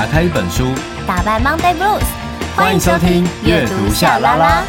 [0.00, 0.72] 打开一本书，
[1.06, 2.02] 打败 Monday Blues。
[2.56, 4.62] 欢迎收听阅读夏拉拉。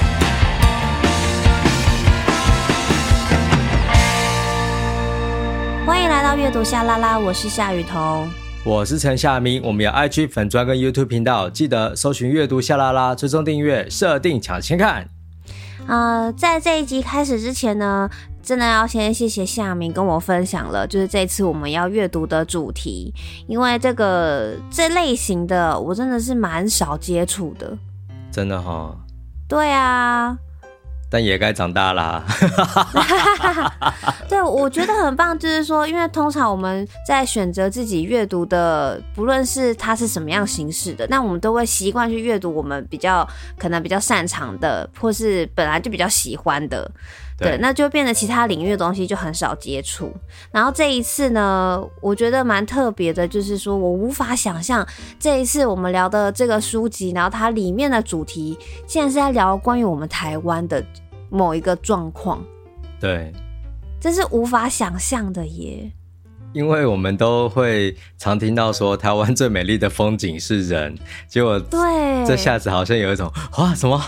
[5.85, 8.29] 欢迎来到阅读夏拉拉，我是夏雨桐，
[8.65, 9.63] 我是陈夏明。
[9.63, 15.07] 我们有 IG 粉专跟 YouTube 频道，记得搜寻阅读夏拉拉，追踪订阅，设定抢先看。
[15.87, 18.09] 呃，在这一集开始之前呢，
[18.43, 23.13] 真的要先谢谢夏明跟我分享了，就是这次我们要阅读的主题，
[23.47, 27.77] 因为这个这类型的我真的是蛮少接触的，
[28.31, 28.97] 真的哈、哦。
[29.47, 30.37] 对啊。
[31.13, 32.23] 但也该长大啦。
[34.29, 46.89] 对，我觉得很棒，就是说，因为通常我们在选择自己阅读的，不论是它是什么样形式的，那我们都会习惯去阅读我们比较可能比较擅长的，或是本来就比较喜欢的。
[47.41, 50.13] 对，那就变得其他领域的东西就很少接触。
[50.51, 54.87] 然后这一次呢，我觉得蛮特别的，就是说我无法想象
[55.19, 60.85] 这一次我们聊的这个书籍，然后它里面的主题现在是在聊关于我们台湾的
[61.29, 62.43] 某一个状况。
[62.99, 63.33] 对，
[63.99, 65.91] 这是无法想象的耶。
[66.53, 70.93] 因为我们都会常听到说台湾最美丽的风景是人，
[71.25, 71.79] 结果对
[72.27, 74.03] 这下子好像有一种哇什么？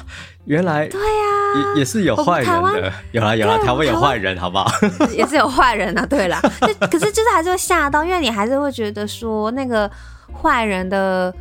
[0.46, 4.70] 原来对呀，也也是有坏人的，有啦有啦，台湾有坏人，好不好？
[5.16, 6.40] 也是有坏人啊，对啦，
[6.92, 9.90] 可是就是还是会吓到，因为你还是会觉得说那个
[10.34, 11.34] 坏人的，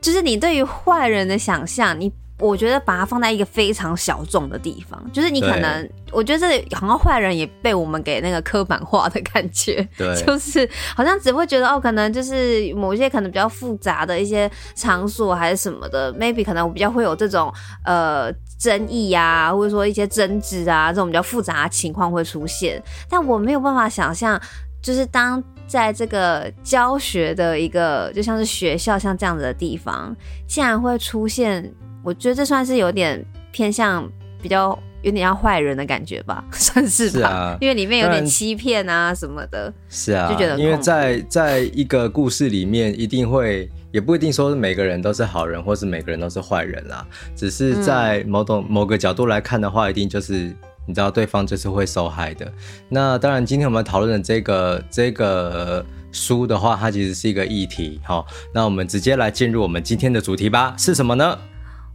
[0.00, 2.12] 就是你对于坏人的想象，你。
[2.40, 17.52] 我觉得把它放在一个非常小众的地方，就是你可能，我觉得这里好像坏人也被我们给那个刻板化的感觉，对， 就是好像只会觉得哦，可能就是某一些可能比较复杂的一些场所还是什么的，maybe 可能我比较会有这种
[17.84, 24.40] 呃争议啊，或者说一些争执啊这种比较复杂情况会出现，但我没有办法想象，
[24.82, 30.14] 就是当在这个教学的一个就像是学校像这样子的地方，
[30.46, 31.72] 竟然会出现。
[32.04, 34.08] 我觉得这算是有点偏向
[34.40, 39.72] 比较有点像坏人的感觉吧， 算是吧，是啊，因为里面有点欺骗啊什么的。
[39.88, 47.06] 是啊，就觉得因为在在一个故事里面，一定会也不一定说是每个人都是好人，或是每个人都是坏人啦。
[47.34, 50.54] 只是在某种某个角度来看的话，一定就是
[50.86, 52.50] 你知道对方就是会受害的。
[52.88, 58.00] 那当然，今天我们讨论的这个这个书的话，它其实是一个议题。
[58.04, 61.38] 好，那我们直接来进入我们今天的主题吧，是什么呢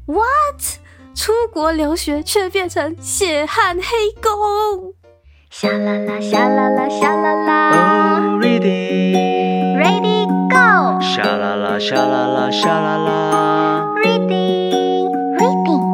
[0.05, 0.82] ？What？
[1.15, 3.81] 出国留学却变成血汗黑
[4.21, 4.93] 工？
[5.51, 8.17] 沙啦啦，沙啦啦，沙啦啦。
[8.17, 10.99] Oh, reading, ready, go。
[10.99, 13.85] 沙啦啦，沙啦啦，沙啦啦。
[14.03, 15.85] Reading, reading。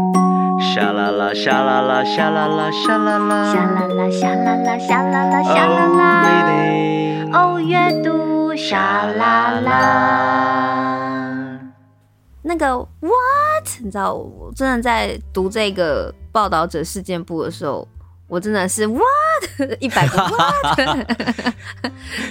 [0.74, 3.52] 沙啦啦，沙啦啦，沙啦啦，沙啦啦。
[3.52, 6.24] 沙啦啦，沙啦啦，沙啦啦，沙啦啦。
[6.24, 7.36] Oh, reading。
[7.36, 9.76] 哦，阅读沙啦啦。
[12.42, 13.49] 那个 what？
[13.82, 17.88] 你知道，我真的在读这个报道者事件簿的时候，
[18.30, 19.04] 我真的是 what
[19.82, 21.54] 一百个 what，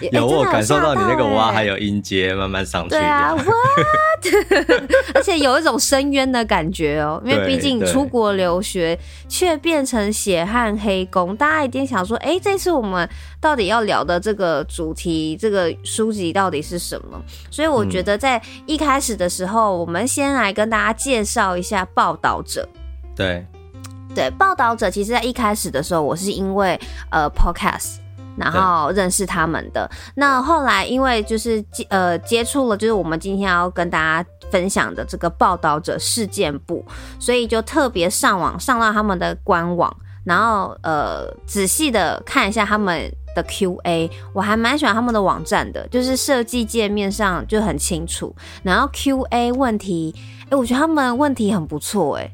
[0.12, 2.90] 有我感受到你那个哇，还有音阶慢慢上去。
[2.90, 8.96] 对啊，what，而且有一种深渊的感觉哦，因为毕竟出国留学
[9.28, 13.08] 却变成血汗黑工，大家一定想说，哎，这次我们
[13.40, 17.20] 到底要聊的这个主题，这个书籍到底是什么？
[17.50, 22.68] 所以我觉得在一开始的时候，我们先来跟大家介绍一下报道者。
[23.16, 23.44] 对。
[24.18, 26.76] 对，报道者其实在一开始的时候，我是因为
[27.08, 27.98] 呃 podcast，
[28.36, 29.88] 然后认识他们的。
[30.16, 36.84] 那后来因为就是接呃接触了，就是我们今天要跟大家分享的这个报道者事件簿，
[37.20, 48.34] 所以就特别上网上到他们的官网，然后呃仔细的看一下他们的 QA，我还蛮喜欢他们的网站的，就是设计界面上就很清楚，
[48.64, 50.12] 然后 QA 问题，
[50.50, 52.28] 哎，我觉得他们问题很不错，哎。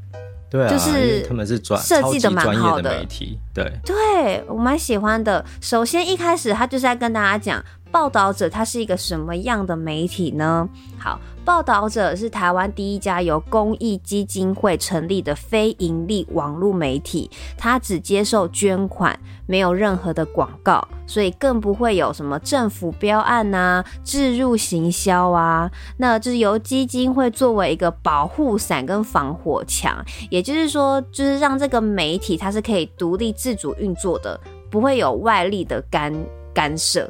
[0.54, 5.44] 对啊，就是他们是专设计的蛮好的媒体，对，对我蛮喜欢的。
[5.60, 10.68] 首先一开始他就是在跟大家讲，报道者他是一个什么样的媒体呢？
[10.98, 11.20] 好。
[11.44, 19.14] 报道者是台湾第一家由公益基金会成立的非营利网络媒体，它只接受捐款，
[19.44, 25.70] 没有任何的广告，所以更不会有什么政府标案啊、置入行销啊。
[25.98, 36.10] 那就是由基金会作为一个保护伞跟防火墙，也就是说，就是让这个媒体它是可以独立自主运作的，不会有外力的干
[36.54, 37.06] 干涉。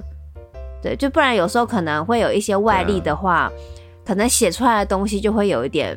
[0.82, 3.48] 对，就不然有时候可能会有一些外力的话。
[4.04, 5.96] 可能写出来的东西就会有一点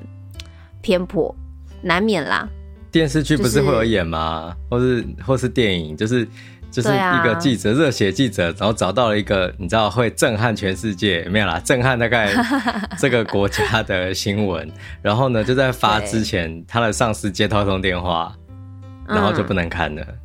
[0.82, 1.36] 偏颇，
[1.82, 2.48] 难免啦。
[2.90, 4.56] 电视剧不是会有演吗？
[4.72, 6.26] 就是、或是或是电影，就是
[6.72, 12.32] 就是一个记者，热血记者，然后找到了一个你知道会震撼全世界没有啦，震撼大概
[12.98, 18.34] 这个国家的新闻，然后呢就在发之前， 他的上司接到一通电话，
[19.06, 20.02] 然后就不能看了。
[20.02, 20.18] 嗯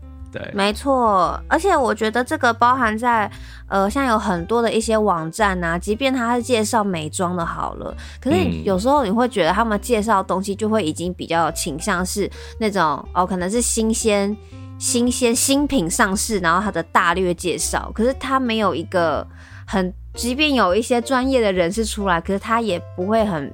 [0.54, 3.30] 没错，而且我觉得这个包含在，
[3.68, 12.82] 呃，像有很多的一些网站啊，即便他是介绍美妆的，好了，可是有时候你会觉得他们介绍的东西就会已经比较倾向是那种
[13.14, 14.34] 哦，可能是新鲜、
[14.78, 19.26] 新鲜新品上市，然后它的大略介绍，可是他没有一个
[19.66, 23.52] 很，即便有一些专业的人士出来，可是他也不会很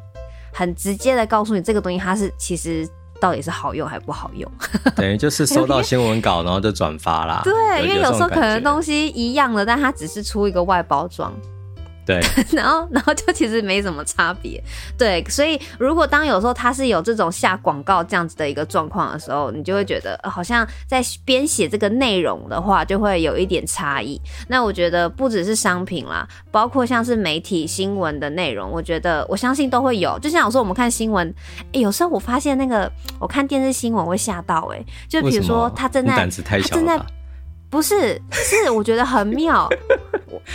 [0.53, 2.89] 很直接的告诉你这个东西它是其实。
[3.21, 4.51] 到底是好用还不好用？
[4.97, 7.41] 等于就是收到新闻稿，然后就转发啦。
[7.45, 7.53] 对，
[7.87, 11.33] 因为有时候可能东西一样的，但它只是出一个外包装。
[12.09, 12.19] 对，
[12.57, 14.59] 然后然后就其实没什么差别，
[14.97, 24.19] 对，所以如果当有时候它是有这种下广告这样子的一个状况的时候，你就会觉得好像在编写这个内容的话，就会有一点差异。
[24.49, 30.19] 那我觉得不只是商品啦，包括像是媒体新闻的内容，我觉得我相信都会有。
[30.21, 31.35] 就像有时候我们看新闻，
[31.73, 37.07] 欸，有时候我发现那个我看电视新闻会吓到，欸，哎，就比如说他正在，胆子太小了，他正在，
[37.69, 39.69] 不是，是我觉得很妙。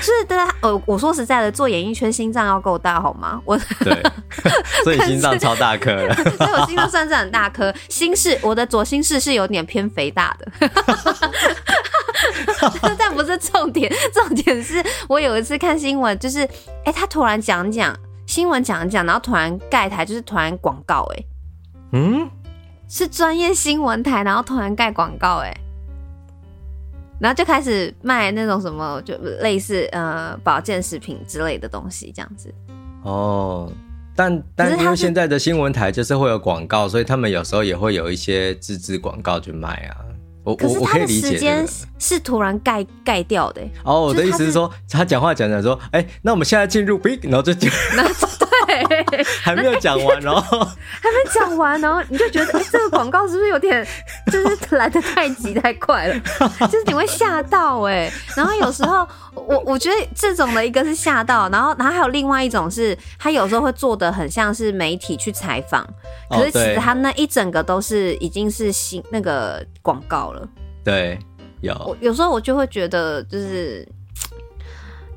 [0.01, 3.39] 是的，呃，我说实在的，做演艺圈心脏要够大，好吗？
[3.45, 4.03] 我对，
[4.83, 7.73] 所以心脏超大颗了，所以我心脏算是很大颗。
[7.89, 10.51] 心室，我的左心室是有点偏肥大的，
[12.97, 17.95] 但不是重点， 重点是我有一次看新闻，就是哎、欸，他突然讲讲
[18.25, 21.25] 新闻讲讲，然后突然盖台，就是突然广告、欸，哎，
[21.93, 22.29] 嗯，
[22.89, 25.57] 是专业新闻台，然后突然盖广告、欸，哎。
[27.19, 32.53] 然后就开始卖那种什么，就类似呃保健食品之类的东西，这样子。
[33.03, 33.71] 哦，
[34.15, 39.97] 但但因为现在的新闻台就是会有广告，所以他们有时候也会有一些自制广告去卖啊。
[40.43, 41.29] 我我我可以理解。
[41.29, 41.65] 时间
[41.97, 43.61] 是突然盖盖掉的。
[43.85, 47.69] 哦，我的意思是说，他讲话讲讲说，哎，那我们现在进入 Big，然后就就。
[49.43, 50.59] 还没有讲完，然后
[51.01, 53.85] 还没讲完，然后你就觉得，哎、欸，这个广告是不是有点，
[54.31, 56.19] 就是来的太急太快了，
[56.67, 58.11] 就是你会吓到哎。
[58.35, 65.87] 然后有时候，我我觉得这种的一个是吓到，然后然后还有另外一种是，他有时候会做的很像是媒体去采访，
[66.29, 70.47] 可是其实他那一整个都是已经是新那个广告了。
[70.83, 71.17] 对，
[71.61, 71.97] 有。
[71.99, 73.87] 有时候我就会觉得就是。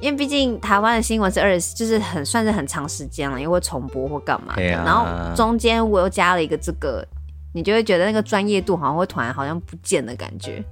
[0.01, 4.63] 因为毕竟台湾的新闻是二十，就是很算是很长时间了，因为会重播或干嘛的。
[4.75, 7.07] 啊、然后中间我又加了一个这个，
[7.55, 10.63] 你就会觉得那个专业度好像会突然好像不见的感觉，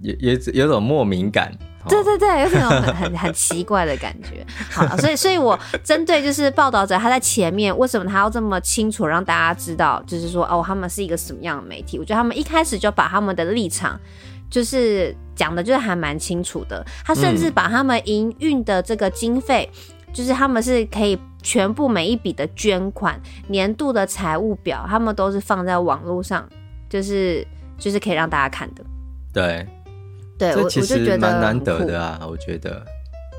[0.00, 1.52] 有有有种莫名感。
[1.86, 4.42] 对对对，有种很很 很奇怪的感觉。
[4.70, 11.98] 好，所以所以我针对就是报道者他在前面为什么他要这么清楚让大家知道，就是说哦他们是一个什么样的媒体？
[11.98, 14.00] 我觉得他们一开始就把他们的立场。
[14.50, 16.84] 就是讲的，就是还蛮清楚的。
[17.04, 26.48] 他甚至把他们营运的这个经费，嗯、就是他们是可以全部每一笔的捐款、年度的财务表，他们都是放在网络上，
[26.88, 27.46] 就是
[27.78, 28.84] 就是可以让大家看的。
[29.32, 29.66] 对，
[30.38, 32.84] 对，我就觉得蛮难得的啊，我觉得。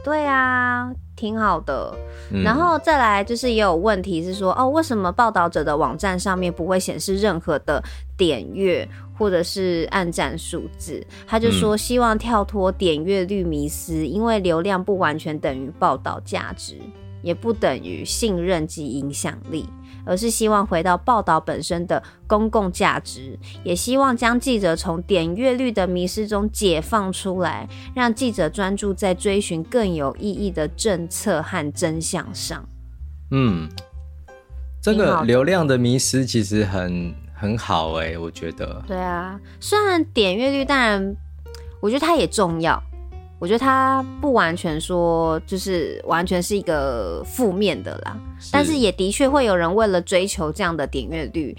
[0.06, 1.92] 对啊，挺好的。
[2.32, 7.84] 嗯、然后再来就是也有问题是说，哦，为什么报道者的网站上面不会显示任何的
[8.16, 8.88] 点阅？
[9.18, 16.76] 或者是按赞数字，他就说希望跳脱点阅率迷思，因为流量不完全等于报道价值，
[17.22, 19.66] 也不等于信任及影响力，
[20.06, 32.64] 而是希望回到报道本身的公共价值，也希望将记者从点阅率的迷失中解放出来，让记者专注在追寻更有意义的政策和真相上。
[33.32, 33.68] 嗯，
[34.82, 37.14] 这个流量的迷失其实很。
[37.38, 38.82] 很好哎、欸，我觉得。
[38.88, 41.16] 对啊，虽然点阅率，当然，
[41.82, 42.82] 我觉得它也重要。
[43.46, 51.56] 我觉得它不完全说就是完全是一个负面的啦，是但是也的确会有人为了追求这样的点阅率，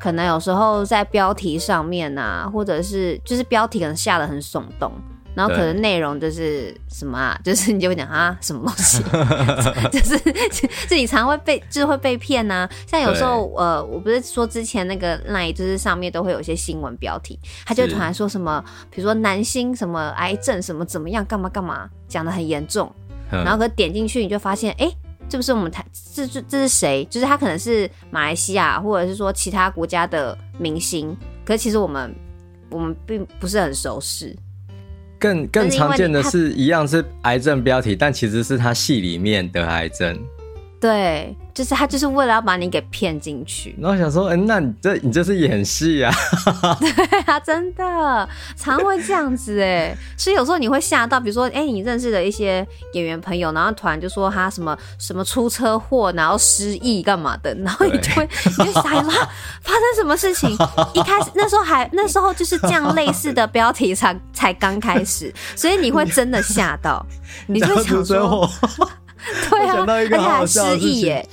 [0.00, 4.90] 可能有时候在标题上面啊，或者是就是标题可能下的很耸动。
[5.38, 9.00] 然后可能内容就是什么啊， 就是你就会讲啊，什么东西，
[9.92, 10.18] 就是
[10.88, 12.70] 自己常会被，就是会被骗呐、啊。
[12.88, 22.92] 像有时候呃，我不是说之前那个 LINE，就是上面都会有一些新闻标题，他就突然说什么，是比如说男星什么癌症什么怎么样，干嘛干嘛，讲的很严重。
[23.30, 24.90] 嗯、然后可点进去你就发现，哎，
[25.28, 27.04] 这不是我们台，这这这是谁？
[27.08, 32.12] 就是他可能是马来西亚或者是说其他国家的明星，可是其实我们
[32.70, 34.36] 我们并不是很熟悉。
[35.18, 40.16] 更更常见的是一样是癌症标题，但其实是他戏里面得癌症。
[40.80, 43.74] 对，就是他就是为了要把你给骗进去。
[43.80, 46.12] 然后想说，哎、欸，那你这你这是演戏啊？
[46.78, 49.92] 对啊，真的常会这样子哎。
[50.16, 60.48] 所以有时候你会吓到，比如说，哎、欸，你认识的一些演员朋友，然后突然就说他什么什么出车祸，然后失忆干嘛的，然后你就会 你就想说发生什么事情？
[60.94, 67.04] 一开始那时候还那时候就是这样类似的标题才才刚开始，所以你会真的吓到，
[67.48, 68.48] 你就会想说。
[69.50, 71.28] 对啊，而且还失忆耶，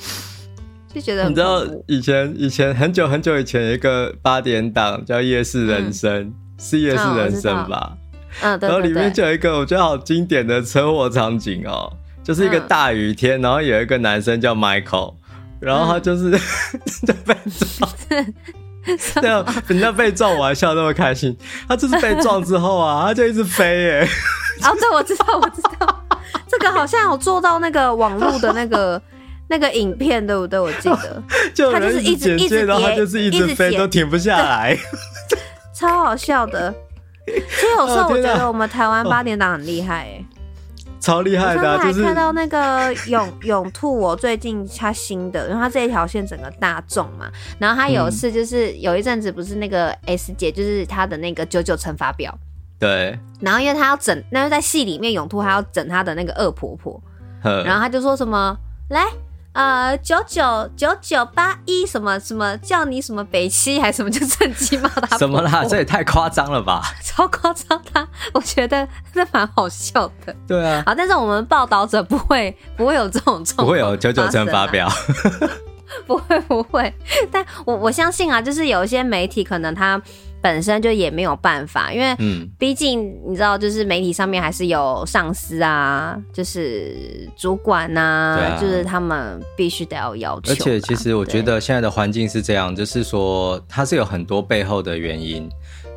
[0.94, 7.94] 就觉得你知道以前以前很久很久以前有一个八点档叫《夜市人生》，嗯，是《夜市人生》吧？
[8.42, 11.92] 嗯，对，然后里面就有一个我觉得好经典的车祸场景哦，
[12.24, 15.13] 就是一个大雨天，然后有一个男生叫 Michael，
[15.62, 16.32] 然后他就是
[17.06, 17.34] 在被
[17.77, 17.92] 撞，
[19.22, 21.36] 对啊，人家被撞我还笑那么开心，
[21.68, 24.08] 他就是被撞之后啊，他就一直飞耶。
[24.63, 26.05] 哦，对，我知道，我知道。
[26.60, 29.02] 这个好像有做到那个网络的那个
[29.48, 30.60] 那个影片，对不对？
[30.60, 31.24] 我记得，
[31.72, 34.78] 他就是一直一直叠，就是一直飞都停不下来，
[35.74, 36.74] 超好笑的。
[37.28, 40.26] 所以有时候我觉得我们台湾八点档很厉害，哎，
[41.00, 41.80] 超厉害的。
[41.80, 52.36] 还看到那个永永兔，我最近他新的，因为他这一条线整个大众嘛，然后他有一次就是有一阵子不是那个 S 姐，就是他的那个九九乘法表。
[52.86, 57.01] 对，然后因为他要整，那就在戏里面，永兔还要整他的那个恶婆婆，
[57.42, 58.56] 然后他就说什么
[58.89, 59.04] 来，
[59.54, 65.65] 呃，九九九九八一什么什么叫你什么北七还是什么，就趁机骂他什么啦？
[65.68, 66.84] 这也太夸张了吧？
[67.04, 70.36] 超夸张，他我觉得 这蛮好笑的。
[70.48, 74.88] 对啊，好，但是我们报道者不会不会有这种状况，不会有九九乘发表，
[76.06, 76.94] 不会不会，
[77.32, 80.00] 但我我相信啊，就是有一些媒体可能他。
[80.46, 82.16] 本身就也没有办法，因为
[82.60, 90.52] 毕竟你知道，就是媒体上面还是有上司啊，就是主管呐、啊啊，就是他们必须得要要求。
[90.52, 95.50] 而且其实我觉得现在的环境是这样，就是说它是有很多背后的原因。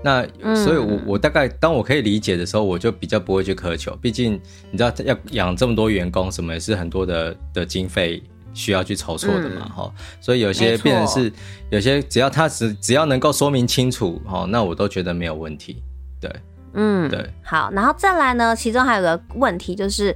[0.03, 0.23] 那
[0.65, 3.95] 所以我，我我大概当我可以理解的时候，我就比较不会去苛求。
[4.01, 4.41] 毕竟
[4.71, 8.23] 你知道，要养这么多员工，什么也是很多的的经费。
[8.59, 11.33] 需要去筹措的嘛，哈、嗯，所以有些变成是
[11.71, 15.81] 有些只要他只只要能够说明清楚，哈，那我都觉得没有问题，
[16.21, 16.29] 对，
[16.73, 20.13] 嗯，对，好，然后再来呢，其中还有个问题就是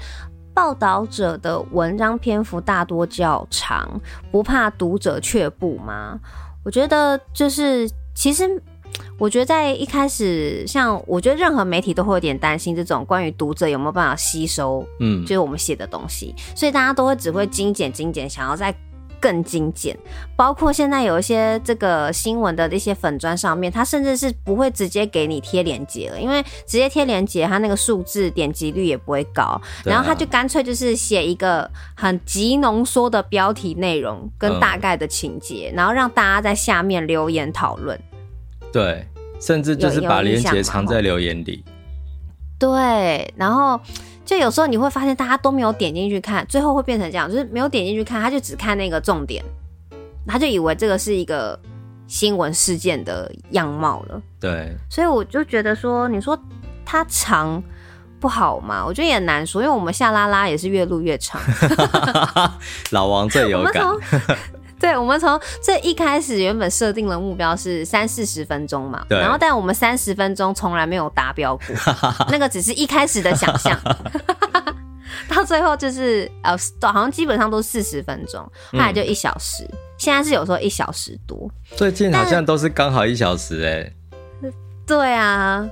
[0.53, 3.89] 报道者的文章篇幅大多较长，
[4.33, 6.19] 不怕读者却步吗？
[6.65, 8.61] 我觉得就是其实。
[9.23, 18.75] 我觉得在一开始，像我觉得任何媒体都会有点担心这种关于读者有没有办法吸收，嗯，就是我们写的东西，所以大家都会只会精简精简，想要再
[19.21, 19.97] 更精简。
[20.35, 29.57] 包括现在有一些这个新闻的一些粉砖上面，它甚至是不会直接给你贴链接了，因为直接贴链接，它那个数字点击率也不会高。
[29.85, 37.97] 然后他就干脆就是写一个很极浓缩的标题内容跟大概的情节，然后让大家在下面留言讨论。
[38.73, 39.07] 对。
[39.45, 41.65] 甚至就是把链接藏在留言里，
[42.61, 43.79] 对，然后
[44.25, 49.45] 就有时候你会发现大家都没有点进去看，最后会变成这样，就是没有点进去看，他就只看那个重点，
[50.29, 51.59] 他就以为这个是一个
[52.07, 54.23] 新闻事件的样貌了。
[54.39, 56.39] 对，所以我就觉得说，你说
[56.85, 57.61] 它长
[58.21, 58.85] 不好吗？
[58.87, 61.41] 我觉得也难说，因为我们夏拉拉也是越录越长，
[62.93, 63.85] 老王最有感。
[64.83, 71.67] 对，我们从这一开始原本设定的目标是三四十分钟嘛，对，然后但我们三十分钟从来没有达标过，
[72.29, 73.79] 那个只是一开始的想象，
[75.31, 76.51] 到最后就是呃，
[76.83, 78.41] 好像基本上都四十分钟，
[78.73, 84.51] 后来就一小时，嗯，现在是有时候一小时多，最近好像都是刚好一小时哎，
[84.85, 85.65] 对啊。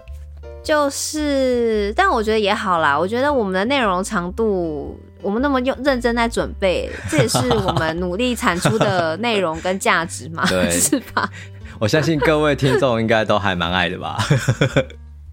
[0.62, 2.96] 就是，但我觉得也好啦。
[2.96, 11.28] 我觉得我们的内容长度，我们那么用认真在准备，这也是我们努力产出的内容跟价值嘛， 是吧？
[11.78, 14.18] 我相信各位听众应该都还蛮爱的吧。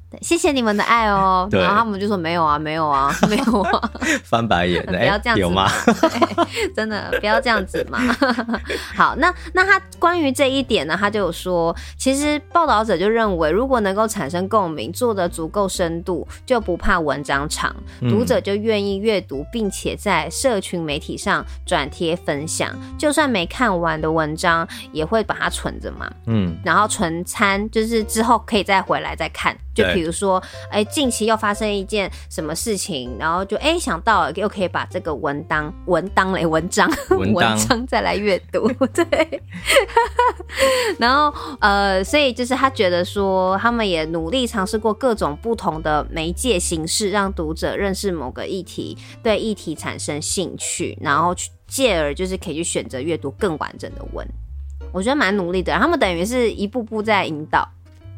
[0.10, 1.48] 对，谢谢你们的爱哦。
[1.52, 3.92] 然后他们就说没有啊，没有啊， 没有啊，
[4.24, 5.70] 翻白眼，不要这样子，有吗？
[6.76, 8.00] 真的不要这样子嘛。
[8.96, 22.74] 好，那那他关于这一点呢，他就有说，其实报道者就认为，如果能够产生共鸣，做得足够深度，就不怕文章长，读者就愿意阅读，并且在社群媒体上转贴分享。
[22.98, 26.10] 就算没看完的文章，也会把它存着嘛。
[26.28, 29.56] 嗯，然后存餐就是之后可以再回来再看。
[29.74, 30.38] 就比如说，
[30.70, 39.42] 哎、欸，近期又发生一件什么事情，然后就哎、欸、想到了，又可以把这个文当文当嘞文章文章再来阅读， 对。
[41.00, 54.24] 然后呃，所以就是他觉得说，他们也努力尝试过各种不同的媒介形式，让读者认识某个议题，对议题产生兴趣，然后去借而就是可以去选择阅读更完整的文。
[54.92, 57.68] 我觉得蛮努力的，他们等于是一步步在引导。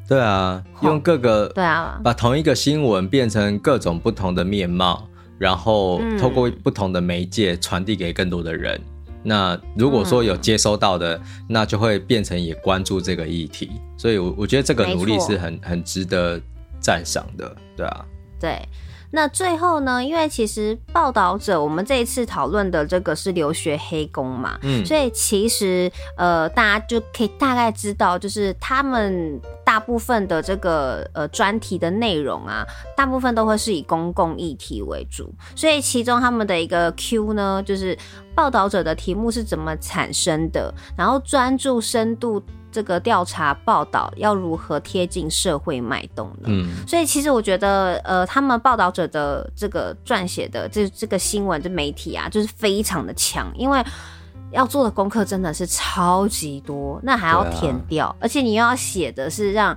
[0.09, 8.75] 对啊，用各个对啊，把同一个新闻变成各种不同的面貌，然后透过不同的媒介传递给更多的人。
[8.75, 13.69] 嗯、那如果说有接收到的，嗯、那就会变成也关注这个议题。
[13.95, 16.41] 所以我，我我觉得这个努力是很很值得
[16.79, 17.55] 赞赏的。
[17.77, 18.05] 对啊，
[18.39, 18.59] 对。
[19.11, 20.03] 那最后呢？
[20.03, 32.65] 因为其实报道者，我们这一次讨论的这个是留学黑工嘛，嗯，所以其实呃，大家就可以大概知道，就是他们大部分的这个呃专题的内容啊，
[32.97, 35.31] 大部分都会是以公共议题为主。
[35.55, 37.95] 所以其中他们的一个 Q 呢，就是
[38.33, 42.41] 报道者的题目是怎么产生的，然后专注深度。
[42.71, 46.45] 这个调查报道要如何贴近社会脉动呢？
[46.45, 53.83] 嗯，所以其实我觉得，呃，他们报道者的这个撰写的这这个新闻这媒体啊，就是非常的强，因为
[54.51, 59.75] 要做的功课真的是超级多，那还要填掉，啊、而且你又要写的是让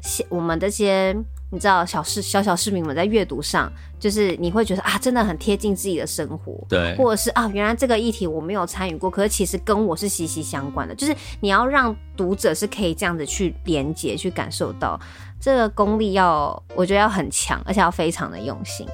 [0.00, 1.16] 写我们这些。
[1.52, 15.00] 你知道小市小小市民们在阅读上，就是你会觉得啊，真的很贴近自己的生活，对，或者是啊，原来这个议题我没有参与过，可是其实跟我是息息相关的，就是你要让读者是可以这样子去连接、去感受到
[15.40, 18.84] 这个功力要，我觉得要很强，而且要非常的用心。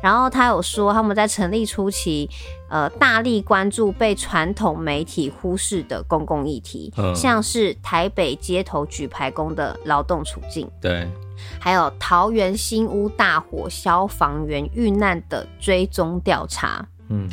[0.00, 2.30] 然后他有说他们在成立初期，
[2.68, 11.08] 呃，大力关注被传统媒体忽视的公共议题，嗯，像是台北街头举牌工的劳动处境，对。
[11.60, 17.28] 还有桃园新屋大火，消防员遇难的追踪调查，嗯，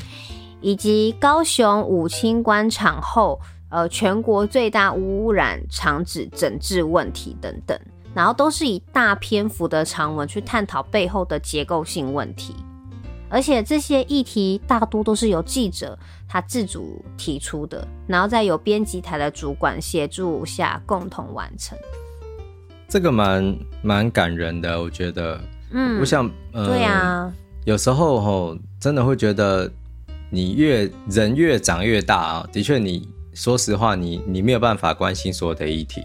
[0.62, 7.78] 以及高雄武清官厂后，呃，全国最大污染厂址整治问题等等，
[8.14, 12.56] 然后都是以大篇幅的长文去探讨背后的结构性问题，
[13.30, 21.78] 而且这些议题大多都是由记者他自主提出的，然后再由编辑台的主管协助下共同完成。
[22.88, 25.40] 这个蛮蛮感人的，我觉得。
[25.72, 27.34] 嗯，我想，呃，对啊，
[27.66, 29.70] 有时候吼，真的会觉得，
[30.30, 36.02] 你越人越长越大啊，的确，你说实话，你你没有办法关心所有的议题。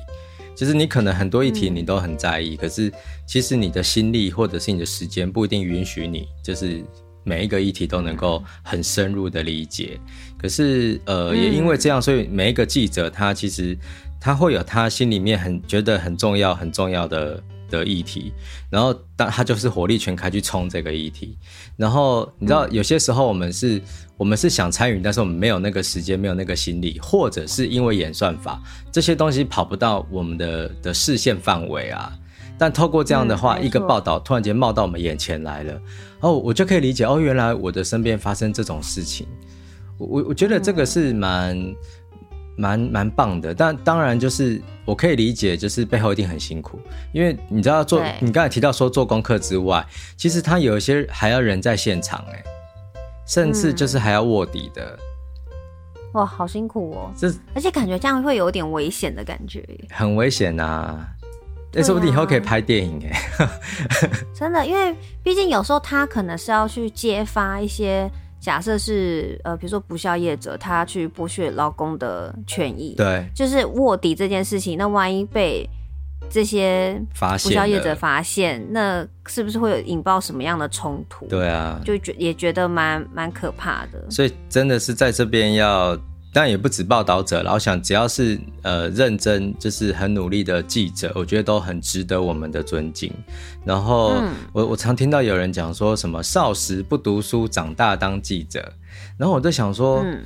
[0.57, 2.92] 其实你可能很多议题你都很在意，嗯，可是
[3.27, 6.83] 其实你的心力或者是你的时间不一定允许你，就是
[7.25, 9.99] 每一个议题都能够很深入的理解。
[10.39, 13.77] 可是，呃，也因为这样，所以每一个记者他其实。
[14.23, 18.35] 他会有他心里面很觉得很重要、很重要的的议题，
[18.69, 21.39] 然后当他就是火力全开去冲这个议题。
[21.75, 23.83] 然后你知道，有些时候我们是，嗯、
[24.19, 28.61] 我们是想参与，但是我们没有那个时间，没有那个心力，或者是因为演算法
[28.93, 32.13] 这些东西跑不到我们的的视线范围啊。
[32.61, 35.81] 但透过这样的话，嗯、一个报道突然间冒到我们眼前来了，
[36.20, 39.27] 哦，我就可以理解哦，原来我的身边发生这种事情。
[39.96, 41.57] 我我我觉得这个是蛮。
[41.59, 41.75] 嗯
[42.57, 46.79] 蛮蛮棒的，但当然就是我可以理解，就是背后一定很辛苦，
[47.11, 49.83] 因为你知道做你刚才提到说做功课之外，
[50.14, 52.44] 其实他有一些还要人在现场哎，
[53.27, 55.01] 甚至就是还要卧底的，嗯、
[56.14, 61.09] 哇，好辛苦哦，这而且感觉这样会有点危险的感觉，很危险呐、啊，
[61.73, 63.49] 那、欸、说不定以后可以拍电影哎，
[64.35, 68.11] 真的，因为毕竟有时候他可能是要去揭发一些。
[68.41, 74.79] 假设是呃，比如说不肖业者，他去剥削劳工的权益，对，就是卧底这件事情。
[74.79, 75.69] 那万一被
[76.31, 81.27] 这些不肖业者发现，那是不是会有引爆什么样的冲突？
[81.27, 84.11] 对啊，就觉也觉得蛮蛮可怕的。
[84.11, 85.95] 所以真的是在这边要。
[86.33, 93.12] 但也不止报道者，然后想只要是呃认真，就是很努力的记者，我觉得都很值得我们的尊敬。
[93.64, 98.73] 然后、嗯、我我常听到有人讲说什么少时不读书，长大当记者，
[99.16, 100.03] 然后我就想说。
[100.05, 100.23] 嗯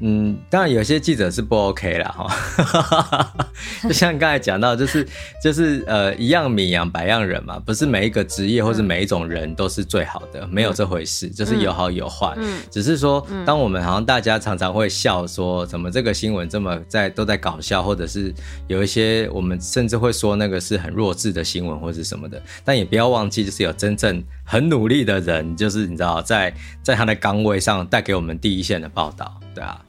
[0.00, 3.34] 嗯，当然有些记者是不 OK 啦哈，
[3.82, 5.06] 就像刚才讲到，就是
[5.42, 12.32] 就是呃，一样米养百样人嘛，不是每一个职业或是每一种人都是最好的，嗯、没有这回事，就是有好有坏。
[12.36, 18.32] 嗯，只是说，当我们好像大家常常会笑说，怎么这个新闻这么在都在搞笑，或者是
[18.68, 29.80] 有一些我们甚至会说那个是很弱智的新闻或是什么的，但也不要忘记，就是有真正很努力的人，就是你知道，在在他的岗位上带给我们第一线的报道，对啊。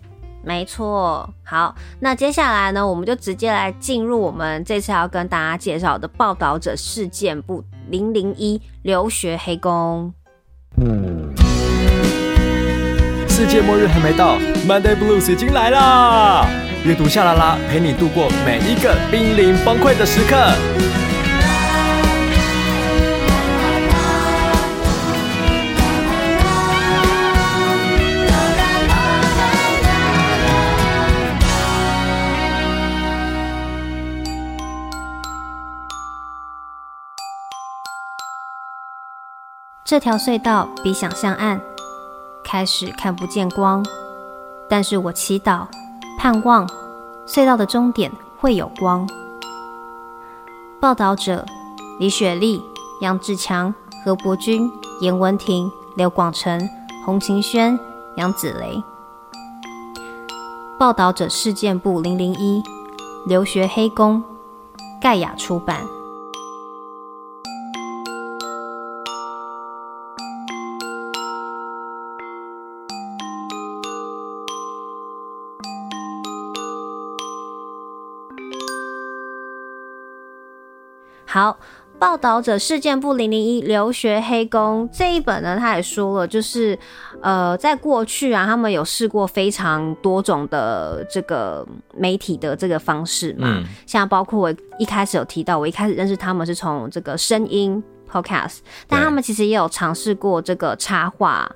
[0.41, 10.11] 没错，好，那接下来呢，我们就直接来进入我们这次要跟大家介绍的报道者事件簿零零一留学黑工。
[10.81, 11.33] 嗯，
[13.27, 16.47] 世界末日还没到，Monday Blues 已经来啦！
[16.85, 20.37] 阅读夏拉拉陪你度过每一个濒临崩溃的时刻。
[39.89, 41.59] 这条隧道比想象暗，
[42.43, 43.83] 开始看不见光，
[44.69, 45.65] 但是我祈祷、
[46.15, 46.69] 盼望
[47.25, 49.09] 隧道的终点会有光。
[50.79, 51.43] 报道者：
[51.99, 52.61] 李雪莉、
[53.01, 53.73] 杨志强、
[54.05, 54.71] 何伯君、
[55.01, 56.69] 严文婷、刘广成、
[57.03, 57.79] 洪晴轩、
[58.15, 58.83] 杨子雷。
[60.77, 62.61] 报道者事件簿零零一，
[63.25, 64.23] 留学黑工，
[65.01, 65.81] 盖亚出版。
[81.31, 81.55] 好，
[81.99, 86.75] 报道者事件簿零零一留学黑工这一本呢，他也说了，就是
[87.21, 91.63] 呃，在过去啊，他们有试过非常多种的这个
[91.95, 101.47] 媒体的这个方式嘛，嗯、像包括我一开始有提到，我一开始认识他们是从这个声音 podcast，但他们其实也有尝试过这个插画。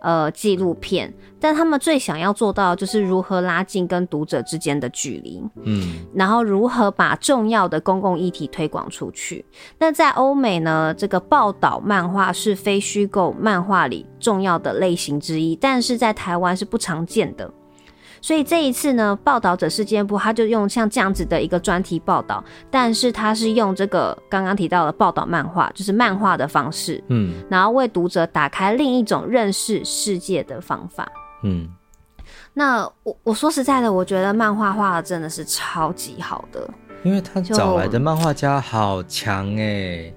[0.00, 9.44] 呃，纪录片，但他们最想要做到就是如何拉近跟读者之间的距离，嗯，然后如何把重要的公共议题推广出去。
[9.78, 17.52] 那在欧美呢，这个报道漫画是非虚构漫画里重要的类型之一，但是在台湾是不常见的。
[18.22, 31.10] 所以这一次呢，报道者事件部他就用像这样子的一个专题报道，但是他是用这个刚刚提到的报道漫画，就是漫画的方式，嗯，然后为读者打开另一种认识世界的方法，
[31.42, 31.68] 嗯。
[32.52, 36.68] 那我我说实在的，我觉得漫画画的真的是超级好的，
[37.02, 40.12] 因为他找来的漫画家好强哎，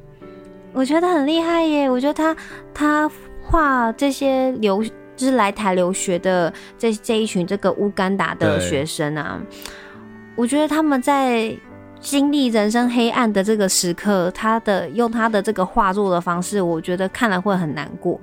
[0.73, 2.35] 我觉得很厉害耶，我觉得他
[2.73, 3.09] 他
[3.43, 4.83] 画这些流。
[5.15, 9.41] 就是来台留学的这这一群这个乌干达的学生啊，
[10.35, 11.55] 我觉得他们在
[11.99, 18.19] 经历人生黑暗的这个时刻，他的用他的这个画作的方式，我觉得看了会很难过。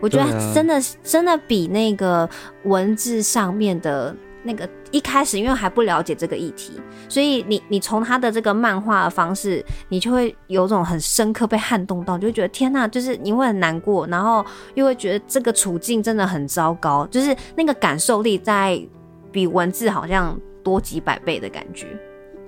[0.00, 2.28] 我觉得真的真的比那个
[2.64, 4.14] 文字上面的。
[4.48, 6.72] 那个一开始因为还不了解这个议题，
[7.06, 14.42] 所以你你从他的这个漫画的方式，你就会有种很深刻被撼动到，就会觉得天呐，就是你会很难过，然后
[14.74, 18.80] 又会觉得这个处境真的很糟糕，就是那个感受力在
[19.30, 21.86] 比文字好像多几百倍的感觉。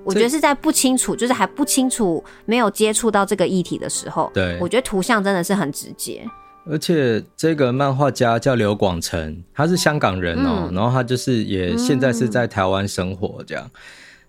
[0.03, 6.27] 我觉得是在不清楚，就是还不清楚没有接触到这个议题的时候，对，我觉得图像真的是很直接。
[6.67, 13.71] 而且这个漫画家叫刘广成，他是香港人哦、喔，嗯、然后他就是也现在是在台湾生活这样。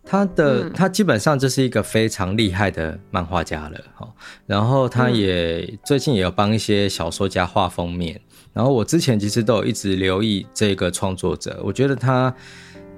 [0.03, 4.07] 他的他基本上就是一个非常厉害的漫画家了哈。
[4.47, 8.19] 然后他也最近也有帮一些小说家画封面。
[8.51, 12.33] 然后我之前其实都有一直留意这个创作者，我觉得他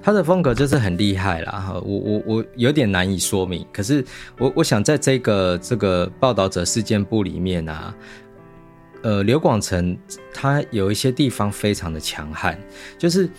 [0.02, 1.74] 他的风格就是很厉害啦哈。
[1.84, 4.06] 我我我有点难以说明，可是
[4.40, 7.94] 我我想在这个这个报道者事件簿里面啊。
[9.04, 9.96] 呃，刘广成
[10.34, 12.58] 他有一些地方非常的强悍，
[12.98, 13.30] 就是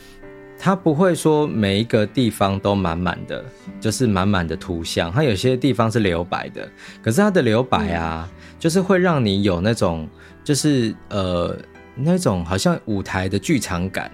[0.58, 3.44] 他不会说每一个地方都满满的，
[3.80, 6.68] 就是满满的图像，他有些地方是留白的，
[7.02, 10.08] 可是他的留白啊，就是会让你有那种，
[10.44, 11.58] 就是呃
[11.96, 14.10] 那种好像舞台的剧场感。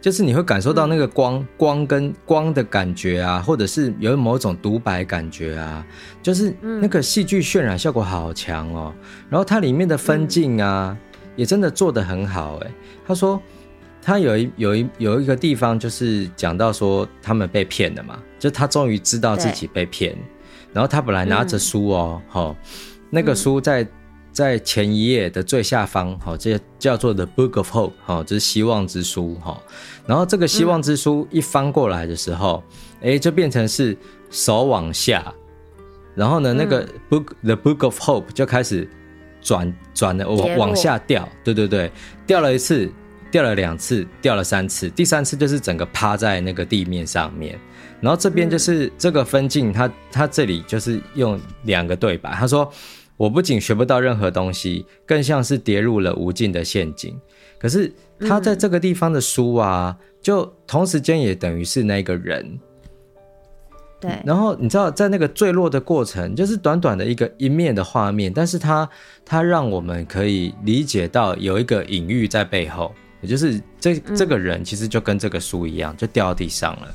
[0.00, 5.84] 就是你会感受到那个光、嗯、光跟光的感觉啊，或者是有某种独白感觉啊，
[6.22, 8.92] 就是那个戏剧渲染效果好强哦。
[9.28, 10.96] 然后它里面的分镜啊，
[11.36, 12.70] 也真的做得很好诶。
[13.06, 13.40] 他说
[14.00, 20.16] 他有一有一有一个地方就是讲到说他们被骗了嘛，就他终于知道自己被骗，
[20.72, 22.54] 然后他本来拿着书哦，齁，
[23.10, 23.86] 那个书在。
[24.32, 29.60] 在前一页的最下方，哈，这叫做 The Book of Hope，哈，这是希望之书，哈。
[30.06, 32.62] 然后这个希望之书一翻过来的时候，
[33.00, 33.96] 哎、嗯，就变成是
[34.30, 35.34] 手往下，
[36.14, 38.88] 然后呢，那个 Book、嗯、The Book of Hope 就开始
[39.40, 41.90] 转转的往往下掉，对对对，
[42.26, 42.90] 掉了一次，
[43.30, 47.58] 掉了两次，掉了三次，第三次就是整个趴在那个地面上面。
[48.00, 52.72] 然后这边就是这个分镜，他他这里就是用两个对白，他说。
[53.20, 57.14] 我不仅学不到任何东西，更像是跌入了无尽的陷阱。
[57.58, 62.58] 可是他在这个地方的书啊，嗯、就同时间也等于是那个人。
[64.00, 64.10] 对。
[64.24, 68.88] 然后你知道，在那个坠落的过程，就是短短的一个一面的画面，但是他
[69.22, 76.88] 他让我们可以理解到有一个隐喻在背后，也就是这这个人其实就跟这个书一样，就掉到地上了，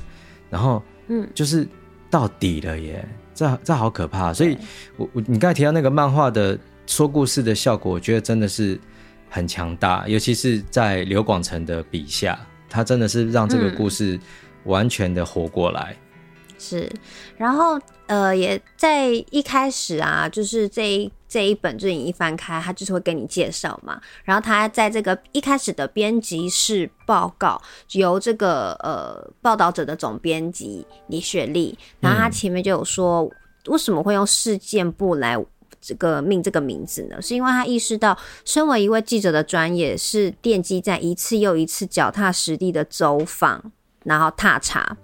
[0.50, 1.68] 然后嗯，就是
[2.10, 3.08] 到底了耶。
[3.36, 4.56] 这这好可怕，所以
[4.96, 8.80] 我我你刚才提到那个漫画的说故事的效果，我觉得真的是
[9.28, 14.18] 很强大，尤其是在刘广成的笔下，他真的是让这个故事
[14.64, 15.94] 完全的活过来。
[15.94, 16.92] 嗯、是，
[17.36, 24.00] 然后呃，也在一开始啊，就是这这这一本就是你一翻开，他就是会跟你介绍嘛。
[24.24, 27.60] 然后他在这个一开始的编辑室报告，
[27.92, 33.30] 由这个呃报道者的总编辑李雪莉，然后他前面就有说，嗯、
[33.66, 35.36] 为什么会用事件簿来
[35.78, 37.20] 这个命这个名字呢？
[37.20, 43.72] 是因为他意识到，身为一位记者的专业是奠基在一次又一次脚踏实地的走访，
[44.04, 44.96] 然后踏查。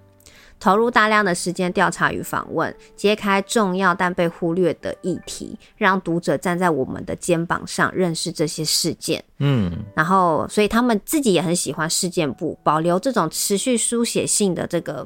[0.63, 9.21] 投入大量的时间调查与访问，揭开重要但被忽略的议题，让读者站在我们的肩膀上认识这些事件。
[9.39, 15.05] 嗯，然后，所以他们自己也很喜欢事件簿，保留这种持续书写性的这个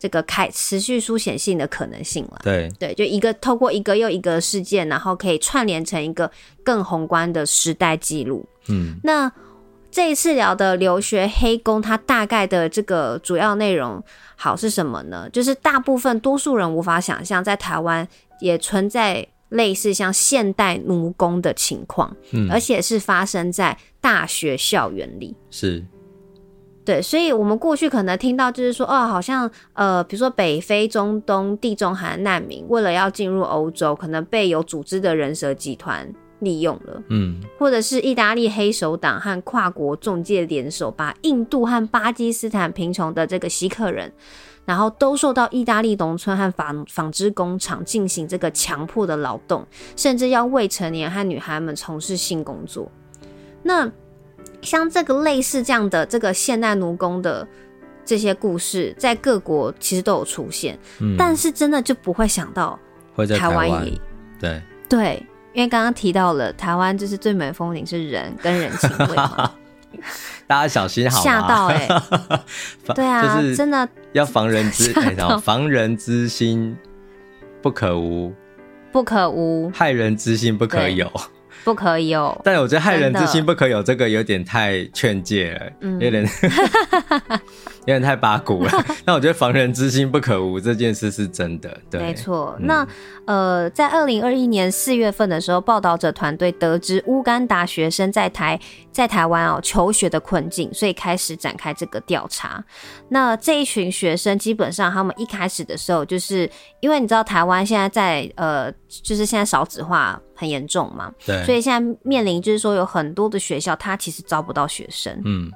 [0.00, 2.40] 这个开持续书写性的可能性了。
[2.42, 6.28] 对对，就一个透过一个又一个事件，然后可以串联成一个
[6.64, 8.44] 更宏观的时代记录。
[8.68, 9.30] 嗯，那。
[9.90, 14.02] 这一次聊的留学黑工，它大概的这个主要内容
[14.36, 15.28] 好是什么呢？
[15.30, 18.06] 就是大部分多数人无法想象，在台湾
[18.40, 25.82] 也存在类似像现代奴工的情况，嗯，而且是发生在大学校园里，是，
[26.84, 36.12] 对，所以我们过去可能听到就是说，哦，好像呃，比如说北非、中东、地中海难民，为了要进入欧洲，可能被有组织的人蛇集团。
[36.40, 44.12] 利用了，嗯，或者是意大利黑手党和跨国中介联手，把印度和巴基斯坦贫穷的这个锡克人，
[44.64, 52.90] 然后都受到意大利农村和纺纺织工厂进行这个强迫的劳动，甚至要未成年和女孩们从事性工作。
[53.62, 53.90] 那
[54.62, 57.46] 像这个类似这样的这个现代奴工的
[58.04, 62.78] 这些故事，在各国其实都有出现，嗯，但是真的就不会想到
[63.14, 64.00] 会在台湾也。
[64.40, 64.62] 对。
[64.88, 65.26] 对。
[65.58, 69.50] 因为刚刚提到了台湾，就是最美的风景是人跟人情味嘛，
[70.46, 71.22] 大家小心好吗？
[71.24, 72.40] 吓到哎、欸！
[72.94, 74.94] 对啊，就是真的要防人之
[75.42, 76.76] 防人之心
[77.60, 78.32] 不可无，
[78.92, 81.10] 不可无，害人之心不可有。
[81.64, 86.30] 不可以有，但我觉得害人之心不可有，这个有点太劝诫了，嗯、有点有
[87.92, 88.70] 点太八股了。
[89.04, 92.54] 那我觉得防人之心不可无这件事是真的，对，没错。
[92.58, 92.88] 嗯、那
[93.26, 98.58] 呃，在二零二一年四月份的时候，报道者团队得知乌干达学生在台
[98.90, 102.64] 在台湾哦求学的困境，所以开始展开这个调查。
[103.08, 108.72] 那这一群学生基本上他们一开始的时候，就是因为你知道台湾现在在呃，
[109.02, 110.20] 就是现在少子化。
[110.40, 115.50] 很严重嘛，对，所以现在面临就是说有很多的学校，他其实招不到学生，嗯，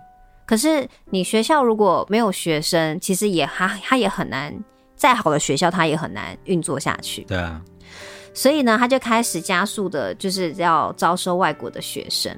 [0.53, 4.55] 可是你学校如果没有学生，其实也他他也很难，
[4.95, 7.59] 再好的学校他也很难运作下去，对啊，
[8.35, 12.31] 所以呢，他就开始加速的，就是要招收外国的学生。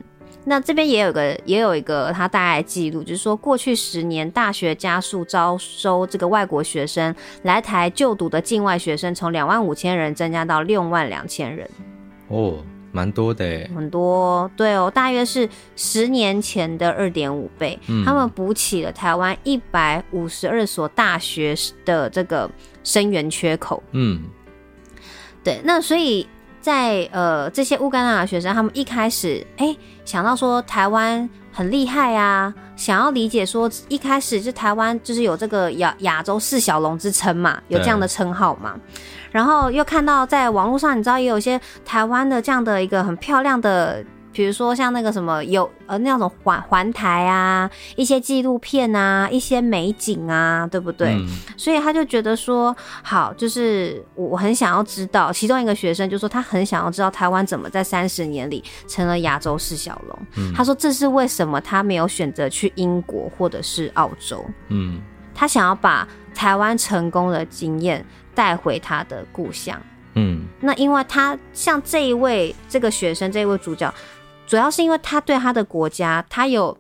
[0.45, 11.69] 那这边也有个也有一个他大概记录，就是说过去十年大学加速招收这个外国学生来台就读的境外学生，从两万五千人增加到六万两千人。
[12.29, 12.59] 哦，
[12.95, 17.77] 蛮多的，很多，对哦，大约是十年前的二点五倍。
[17.89, 22.49] 嗯，他们补起了台湾一百五十二所大学的这个
[22.85, 23.83] 生源缺口。
[23.91, 24.23] 嗯，
[25.43, 26.25] 对，那所以
[26.65, 38.81] 在呃这些乌干达的学生，他们一开始哎想到说台湾很厉害啊，想要理解说一开始就台湾就是有这个亚亚洲四小龙之称嘛，有这样的称号嘛。
[39.31, 44.03] 然后又看到在网络上，你知道也有一些台湾的这样的一个很漂亮的，
[44.35, 51.15] 比如说像那个什么有呃那种环环台啊，一些纪录片啊，一些美景啊，对不对？
[51.15, 60.19] 嗯、所以他就觉得说，好，就是我很想要知道，其中一个学生就说他很想要知道台湾怎么在三十年里成了亚洲四小龙。
[60.37, 64.45] 嗯、他说这是为什么他没有选择去英国或者是澳洲。
[64.69, 65.01] 嗯，
[65.35, 68.05] 他想要把台湾成功的经验。
[68.37, 69.81] 带回他的故乡，
[70.15, 73.95] 嗯，那因为他像这一位这个学生，这一位主角，
[74.47, 76.77] 主要是因为他对他的国家，他有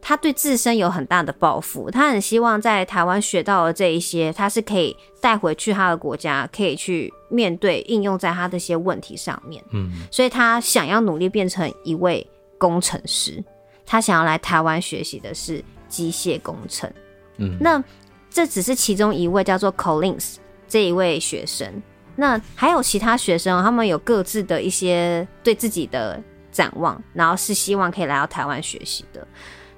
[0.00, 13.42] 他对自身有很大的抱负，他很希望在台湾学到的这一些，他是可以带回去他的国家，可以去面对应用在他这些问题上面，嗯，所以他想要努力变成一位工程师，
[13.84, 16.90] 他想要来台湾学习的是机械工程，
[17.38, 17.82] 嗯，那
[18.30, 20.36] 这只是其中一位叫做 Collins。
[20.70, 21.82] 这一位学生，
[22.14, 26.22] 那还有其他学生，他们有各自的一些对自己的
[26.58, 29.24] 展望，然后是希望可以来到台湾学习的。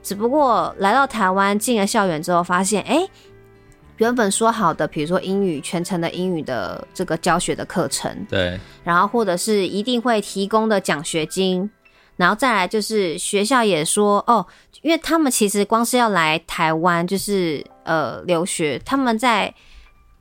[0.02, 3.06] 只不过来到台湾进了校园之后，发现，哎，
[3.98, 11.70] 原本说好的，比如说英语全程的英语的这个教学的课程，对，然后或者是一定会提供的奖学金，
[12.16, 14.46] 然后再来就是学校也说，哦，
[14.80, 19.54] 因为他们其实光是要来台湾就是呃留学，他们在。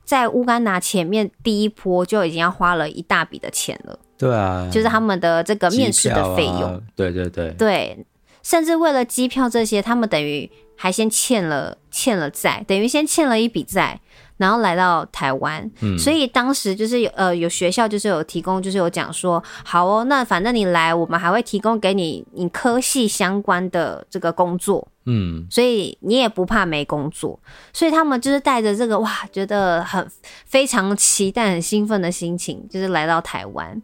[0.02, 6.80] 在乌干达前面第一波就已经要花了一大笔的钱了，对啊，就是他们的这个面试的费用、啊。
[6.94, 8.06] 对对对，对，
[8.42, 13.98] 甚至为了机票这些，他们等于还先欠了欠了债，等于先欠了一笔债。
[14.36, 27.38] 然后来到台湾，嗯，所以当时就是有呃有学校就是有提供，就是有讲说，好哦，那反正你来，我们还会提供给你你科系相关的这个工作，嗯，所以你也不怕没工作，
[27.74, 30.10] 所以他们就是带着这个哇，觉得很
[30.46, 33.82] 非常期待、很兴奋的心情，就是来到台湾，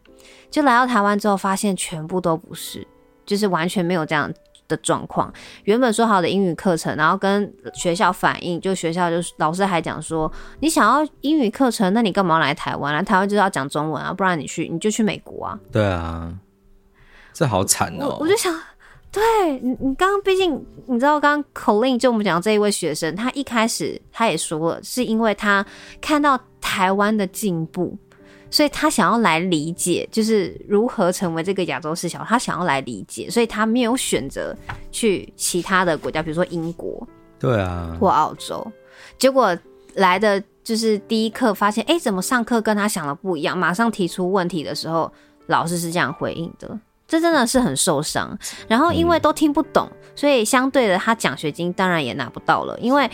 [0.56, 2.86] 就来到台湾之后，发现全部都不是，
[3.26, 4.32] 就是完全没有这样
[4.66, 5.30] 的状况，
[5.64, 12.94] 原本说好的英语课程，然后跟学校反映，就学校就是老师还讲说，你想要英语课程，那你干嘛要来台湾？
[12.94, 15.60] 来台湾就是要讲中文啊，不然你去你就去美国啊。
[15.70, 16.32] 对啊，
[17.34, 18.06] 这好惨哦。
[18.08, 18.58] 我，我就想，
[19.12, 25.66] 对你，你刚刚毕竟你知道，刚刚 Colin 就我们讲这一位学生，他一开始他也说了，是因为他
[26.00, 27.98] 看到台湾的进步。
[28.50, 32.24] 所以他想要来理解，就是如何成为这个亚洲四小。
[32.24, 34.56] 他想要来理解，所以他没有选择
[34.90, 37.06] 去其他的国家，比如说英国，
[37.38, 38.66] 对啊，或澳洲。
[39.18, 39.56] 结果
[39.94, 43.56] 来的就是第一课，发现哎、欸，怎么上课跟他想的不一样？
[43.58, 45.12] 马上提出问题的时候，
[45.46, 46.78] 老师是这样回应的，
[47.08, 48.38] 这真的是很受伤。
[48.68, 53.10] 然后因为都听不懂，所以相对的，他奖学金当然也拿不到了，因为。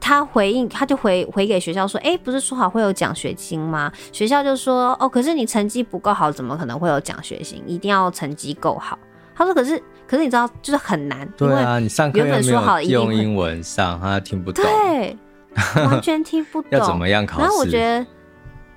[0.00, 7.62] 他回应，他就回回给学校说：“哎、欸，不是说好会有奖学金吗？”学校就说：“哦，可是你成绩不够好，怎么可能会有奖学金？
[7.66, 8.98] 一定要成绩够好。”
[9.34, 11.26] 他说：“可是，可是你知道，就是很难。
[11.36, 15.16] 对啊，你上课原本说好用英文上，他听不懂，对，
[15.82, 16.70] 完全听不懂。
[16.70, 17.42] 要怎么样考试？
[17.42, 18.06] 然后我觉得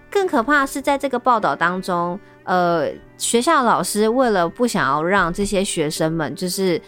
[0.10, 6.82] 更可怕的是，在这个报道当中，呃，学校老师为了不想要让这些学生们就是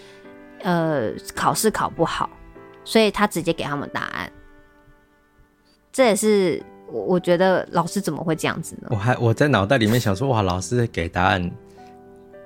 [0.63, 2.29] 呃考试考不好。”
[2.89, 4.31] 所以他直接给他们答案，
[5.93, 6.59] 这也是
[6.91, 8.87] 我我觉得老师怎么会这样子呢？
[8.89, 11.51] 我还我在脑袋里面想说，哇，老师给答案，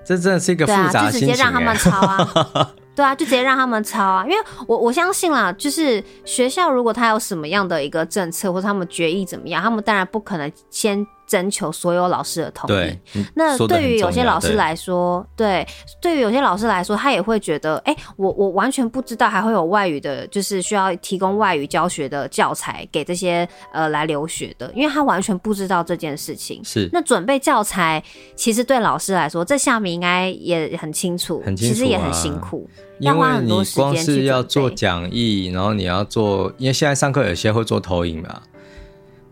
[0.04, 1.30] 这真的是一个复杂的心情。
[1.30, 11.08] 对啊，就直接让他们抄啊， 对啊，就直接让他们抄啊，因为我我相信啦，就是学校如果他有什么样的一个政策，或者他们决议怎么样，他们当然不可能先。
[11.34, 12.96] 征求所有老师的同意。
[13.34, 15.68] 那对于有些老师来说，对，
[16.00, 26.64] 对于有些老师来说，他也会觉得，哎、欸，我我完全不知道还会有外语的，就是需要提供外语教学的教材给这些呃来留学的，因为他完全不知道这件事情。
[26.64, 28.04] 是，那准备教材，
[28.36, 32.70] 其实对老师来说，这下面应该也很清楚，很清楚、啊，其实也很辛苦，
[33.00, 34.12] 要花很多时间去准备。
[34.14, 38.40] 因为你光是要做讲义，然后你要做，因为现在上课有些会做投影嘛。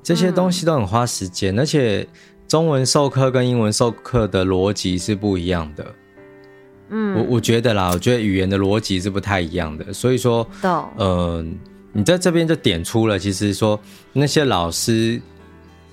[0.04, 2.08] 这些东西都很花时间，嗯，而且
[2.48, 5.86] 中文授课跟英文授课的逻辑是不一样的。
[6.90, 9.94] 嗯，我我觉得啦，我觉得语言的逻辑是不太一样的。
[9.94, 10.46] 所以说，
[10.98, 11.46] 呃，
[11.94, 13.80] 你在这边就点出了，其实说
[14.12, 15.22] 那些老师，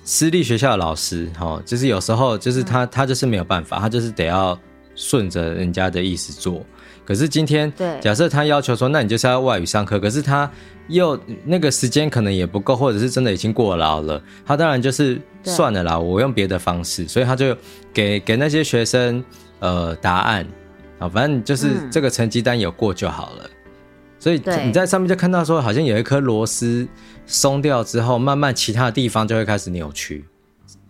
[0.03, 4.59] 私立学校的老师，哈，就是有时候就是他他就是没有办法，他就是得要
[4.93, 6.65] 顺着人家的意思做。
[7.09, 10.47] 可是今天，假设他要求说，那你就是要外语上课，可是他
[10.89, 17.57] 又那个时间可能也不够，或者是真的已经过劳了，他当然就是算了啦，我用别的方式，所以他就
[17.91, 19.25] 给给那些学生
[19.57, 20.45] 呃答案
[20.99, 23.41] 啊，反正就是这个成绩单有过就好了。
[23.43, 23.51] 嗯、
[24.19, 26.87] 所以你在上面就看到说，好像有一颗螺丝
[27.25, 30.25] 松掉之后，慢慢其他的地方就会开始扭曲，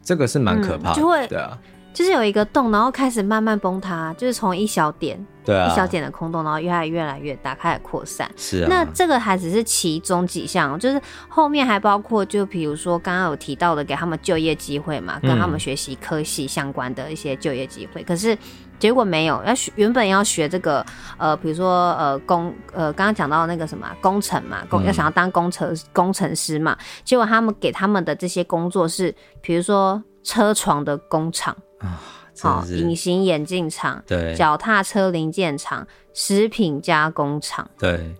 [0.04, 1.58] 这个是蛮可怕的，嗯、对啊。
[2.00, 8.32] 就是有一个洞，然后开始慢慢崩塌，就是从一小点，对啊，一小点的空洞，然后越来越来越大，开始扩散。
[8.38, 18.06] 是啊，那这个还只是其中几项，就是后面还包括，就比如说刚刚有提到的，给他们就业机会嘛，跟他们学习科系相关的一些就业机会，嗯。
[18.06, 18.38] 可是
[18.80, 20.86] 结果没有，要学原本要学这个，
[21.18, 31.54] 呃，比如说呃工，呃刚刚讲到那个什么工程嘛，工要想要当工程工程师嘛，结果他们给他们的这些工作是，比如说车床的工厂。
[31.80, 32.02] 啊，
[32.42, 38.16] 好，隐形眼镜厂，对，脚踏车零件厂，食品加工厂，对，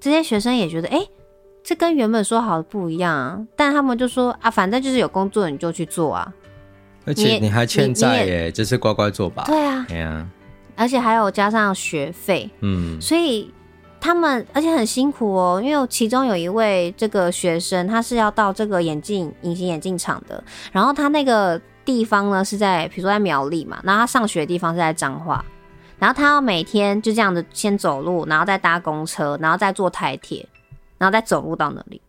[0.00, 1.10] 这些学生也觉得，哎、欸，
[1.62, 3.40] 这跟原本说好的不一样啊。
[3.56, 6.32] 但他们就说啊，反正就是有工作你就去做啊，
[7.04, 9.44] 而且你还欠债耶，就是乖乖做吧。
[9.46, 10.28] 对啊，对啊，
[10.76, 13.52] 而且还有加上学费，嗯，所以
[14.00, 20.42] 他们而且很辛苦哦，因为其中有一位这个学生，他是要到这个眼镜隐形眼镜厂的，
[20.72, 21.60] 然后他那个。
[21.84, 25.44] 地方呢是在，比如说在苗栗嘛，然后他上学的地方是在彰化，
[25.98, 30.48] 然后他要每天就这样子先走路，然后再搭公车，然后再坐台铁，
[30.98, 32.00] 然后再走路到那里，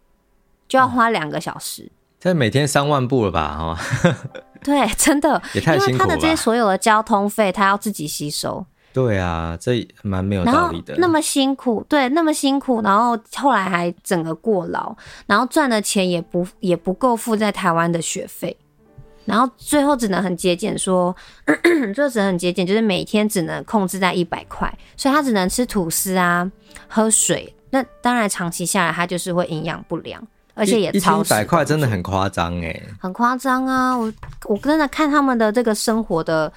[0.67, 1.91] 就要花两个小时。
[2.19, 3.76] 这、嗯、每天三万步了吧？
[3.76, 3.78] 哈，
[4.63, 5.91] 对，真的也太辛苦了。
[5.91, 8.65] 因为他的这些所有的交通费，他要自己吸收。
[8.93, 10.95] 对啊，这蛮没有道理的。
[10.97, 14.95] 那么辛苦，对，那么辛苦，然后后来还整个过劳，
[15.28, 18.57] 然后赚的钱也不也不够付在台湾的学费。
[19.26, 21.15] 然后最后只能很节俭，说
[21.93, 26.49] 最后只能很节俭，就是每天只能控制在一百块，所以他只能吃吐司啊，
[26.88, 27.53] 喝水。
[27.71, 33.97] 那当然长期下来，他就是会营养不良，而且也超一百块真的很夸张哎，很夸张啊！
[33.97, 34.13] 我
[34.45, 36.51] 我真的看他们的这个生活的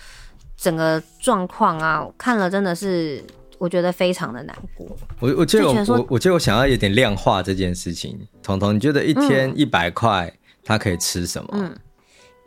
[0.56, 3.24] 整个状况啊，我看了真的是
[3.58, 4.86] 我觉得非常的难过。
[5.18, 8.16] 我我记得我我我觉得我想要有点量化这件事情。
[8.42, 11.48] 彤彤，你觉得一天一百块，他可以吃什么？
[11.54, 11.76] 嗯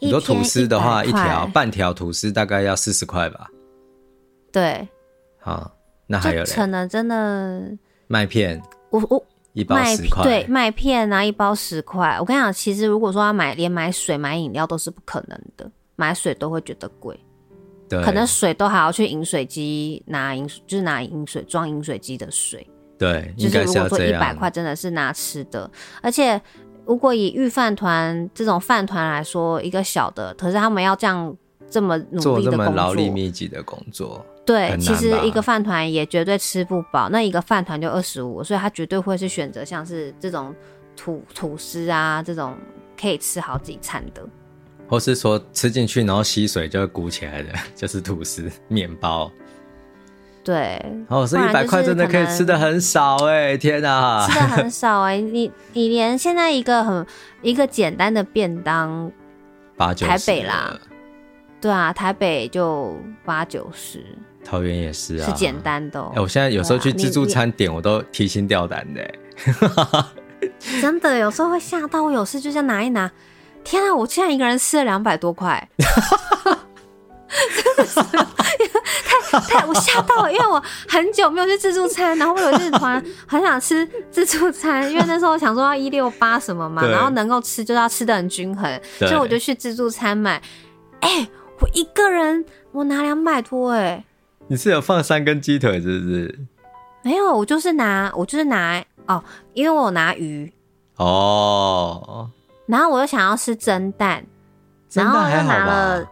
[0.01, 3.47] 你说吐司的话，一条半条吐司大概要四十块吧？
[4.51, 4.87] 对。
[5.39, 5.71] 好，
[6.07, 7.71] 那还有可能真的
[8.07, 9.23] 麦片，我我
[9.53, 12.17] 一包十块，对，麦片啊，一包十块。
[12.19, 17.19] 我跟你讲，其实如果说要买，连买水、买饮料都是不可能的，买水都会觉得贵。
[17.87, 22.67] 对，可能水都还要去饮水机拿饮，就是拿饮水装饮水机的水。
[22.97, 25.69] 对，就是如果说一百块真的是拿吃的，
[26.01, 26.41] 而且。
[26.91, 31.33] 如果以御饭团这种饭团来说，一个小的，可是他们要这样
[31.69, 37.07] 这么努力的工作，做这么劳力密集的工作，对，其实一个饭团也绝对吃不饱。
[37.07, 40.53] 那一个饭团就二十五，所以他绝对会是选择像是这种
[40.93, 42.57] 吐吐司啊这种
[42.99, 44.21] 可以吃好几餐的，
[44.89, 49.31] 或是说吃进去然后吸水就会鼓起来的，就是吐司面包。
[50.43, 57.05] 对，哦，所以一百块真的可以吃的很少哎、欸，天哪，吃的很少哎、欸，你你连现在一个很
[57.43, 59.11] 一个简单的便当，
[59.77, 60.75] 八九十，台北啦，
[61.61, 64.03] 对啊，台北就八九十，
[64.43, 66.09] 桃园也是啊，是简单的、喔。
[66.13, 69.19] 哎、欸，我现在有时候去自助餐点，我都提心吊胆的、欸，
[70.81, 73.11] 真的有时候会吓到，我有事就这样拿一拿，
[73.63, 75.69] 天啊，我现在一个人吃了两百多块。
[77.63, 90.41] 真的是太太我吓到了，因为我很久没有去自助餐，然后我有日团很想吃自助餐，因为那时候我想说要一六八什么嘛，然后能够吃就要吃的很均衡，所以我就去自助餐买。
[90.99, 91.29] 哎、欸，
[91.59, 94.05] 我一个人我拿两百多哎、欸，
[94.47, 96.39] 你是有放三根鸡腿是不是？
[97.03, 99.23] 没有，我就是拿我就是拿哦，
[99.53, 100.51] 因为我有拿鱼
[100.97, 102.29] 哦，
[102.67, 104.23] 然后我又想要吃蒸蛋，
[104.93, 106.05] 然后我又拿了。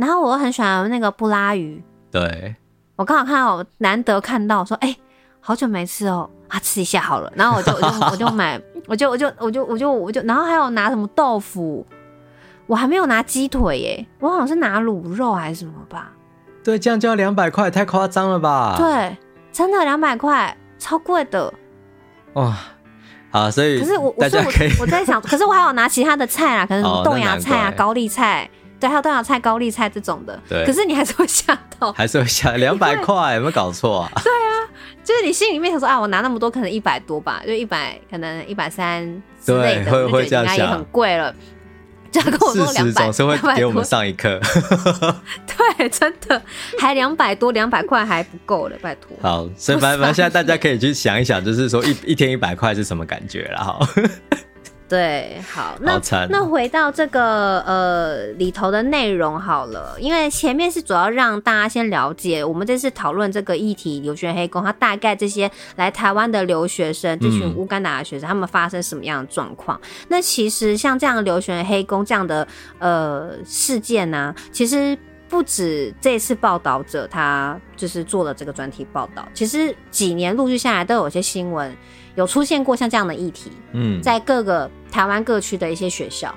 [0.00, 2.56] 然后我很喜欢那个布拉鱼，对，
[2.96, 4.96] 我刚好看到，难得看到，说哎、欸，
[5.40, 7.30] 好久没吃哦，啊，吃一下好了。
[7.36, 11.86] 然后我就我就我就买， 我就我就我就我就我就，然后还有拿什么豆腐，
[12.66, 16.12] 我还没有拿鸡腿耶，我好像是拿卤肉还是什么吧？
[16.64, 18.76] 对，这样就要两百块，太夸张了吧？
[18.78, 19.14] 对，
[19.52, 21.52] 真的两百块，超贵的。
[22.32, 22.56] 哇，
[23.30, 24.46] 好，所以可是我我说我
[24.80, 28.48] 我在想，可是我还有拿其他的菜啊，可能什么豆芽菜啊、高丽菜。
[28.80, 30.64] 对，还有豆芽菜、高丽菜这种的，对。
[30.64, 32.56] 可是你还是会吓到， 还是会吓。
[32.58, 34.10] 两百块有没有搞错啊？
[34.24, 34.66] 对啊，
[35.04, 39.04] 就是你心里面想说啊，我拿那么多，可能一百多吧，就一百，可能一百三
[39.44, 41.34] 之类的，会会这样想，应该也很贵了。
[42.12, 44.40] 这样跟我说两百，总是会给我们上一课。
[45.76, 46.42] 对，真的，
[46.76, 49.16] 还两百多，两百块还不够了，拜托。
[49.22, 53.88] 好，所以反正现在大家可以去想一想，就是说一一天一百块是什么感觉了哈。
[54.90, 69.80] 对，好，那那回到这个呃里头的内容好了，因为前面是主要让大家先了解我们这次讨论这个议题，留学黑工，他大概这些来台湾的留学生，这群乌干达的学生，嗯、他们发生什么样的状况？
[70.08, 72.44] 那其实像这样的留学黑工这样的
[72.80, 81.72] 呃事件呢、啊，其实不止这次报道者他就是做了这个专题报道，其实几年陆续下来都有些新闻。
[82.16, 86.34] 有出现过像这样的议题，嗯，在各个台湾各区的一些学校，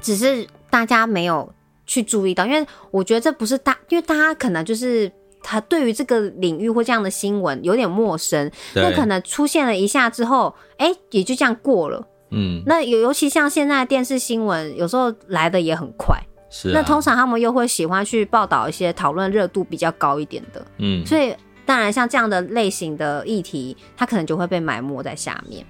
[0.00, 1.52] 只是大家没有
[1.86, 5.10] 去注意到，因为我觉得这不是大，因为大家可能就是
[5.42, 16.18] 他对于这个领域或这样的新闻有点陌生，那可能出现了一下之后，哎、欸，也就这样过了，嗯，那尤尤其像现在电视新闻，有时候来的也很快，
[16.50, 21.34] 是、啊，那通常他们又会喜欢去报道一些讨论热度比较高一点的，嗯，所以。
[21.66, 25.64] 当然，像这样的类型的议题，它可能就会被埋没在下面。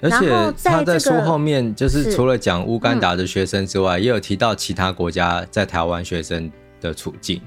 [0.00, 6.50] 而且他在书后面，就是除了讲乌干达的学生之外，也有提到其他国家在台湾学生
[6.80, 7.40] 的处境。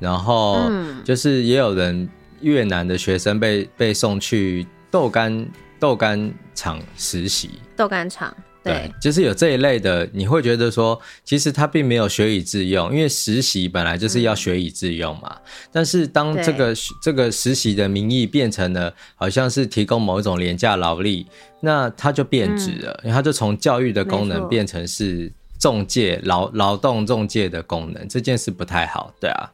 [0.00, 0.68] 然后，
[1.04, 2.08] 就是也有人
[2.40, 5.46] 越南的学生被被送去豆干
[5.78, 8.34] 豆干厂实习，豆干厂。
[8.62, 15.34] 对，就是有这一类的，你会觉得说，其实他并没有学以致用，因为实习本来就是要学以致用嘛。
[15.34, 15.40] 嗯、
[15.72, 21.26] 但是当这个这个实习的名义变成了好像是提供某一种廉价劳力，
[21.60, 29.50] 那它就变质了，然、嗯、后就从教育的功能变成是中介劳劳动中介的功能，这件事不太好，对啊。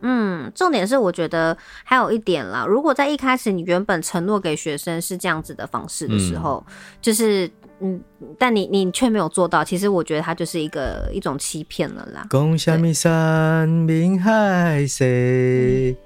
[0.00, 1.54] 嗯，重点是我觉得
[1.84, 7.50] 还有一点啦，如果在一开始你原本承诺给学生是这样子的方式的时候，嗯、就是。
[7.80, 8.00] 嗯，
[8.38, 12.26] 但你你却没有做到，其实我觉得它就是一个一种欺骗了啦。
[12.30, 15.96] 共下米山明海谁？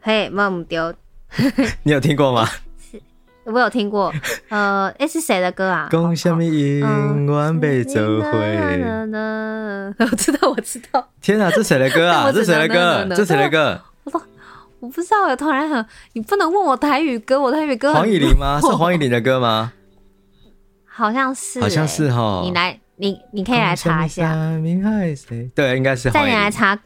[0.00, 0.94] 嘿，梦丢，
[1.84, 2.48] 你有听过吗？
[3.44, 4.12] 我有听过，
[4.50, 5.88] 呃，诶，是谁的歌啊？
[5.90, 6.46] 共下米
[6.80, 8.30] 银万倍走回。
[9.98, 11.08] 我知道，我知道。
[11.22, 12.30] 天哪，这谁的歌啊？
[12.32, 13.06] 这谁的歌？
[13.14, 13.80] 这谁的歌？
[14.04, 14.22] 我
[14.80, 17.92] 我不知道，突然很，你不能问我台语歌，我台语歌。
[17.94, 18.60] 黄乙玲吗？
[18.60, 19.72] 是黄乙玲的歌吗？
[20.98, 22.42] 好像是，好像是哈。
[22.44, 24.34] 你来，你你可以来查一下。
[25.54, 26.10] 对，应该是。
[26.10, 26.78] 在你来查，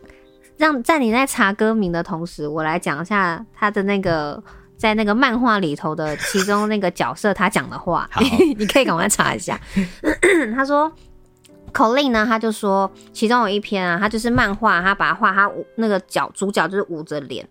[0.58, 4.42] 让在你在查歌名的同时，我来讲一下他的那个。
[4.78, 8.10] 在那个漫画里头的其中那个角色，他讲的话，
[8.58, 9.56] 你可以赶快查一下。
[10.56, 10.90] 他说
[11.72, 17.48] ，Colin 呢，他就说，其中有一篇啊，他就是漫画，他把它画，他那个角主角就是捂着脸。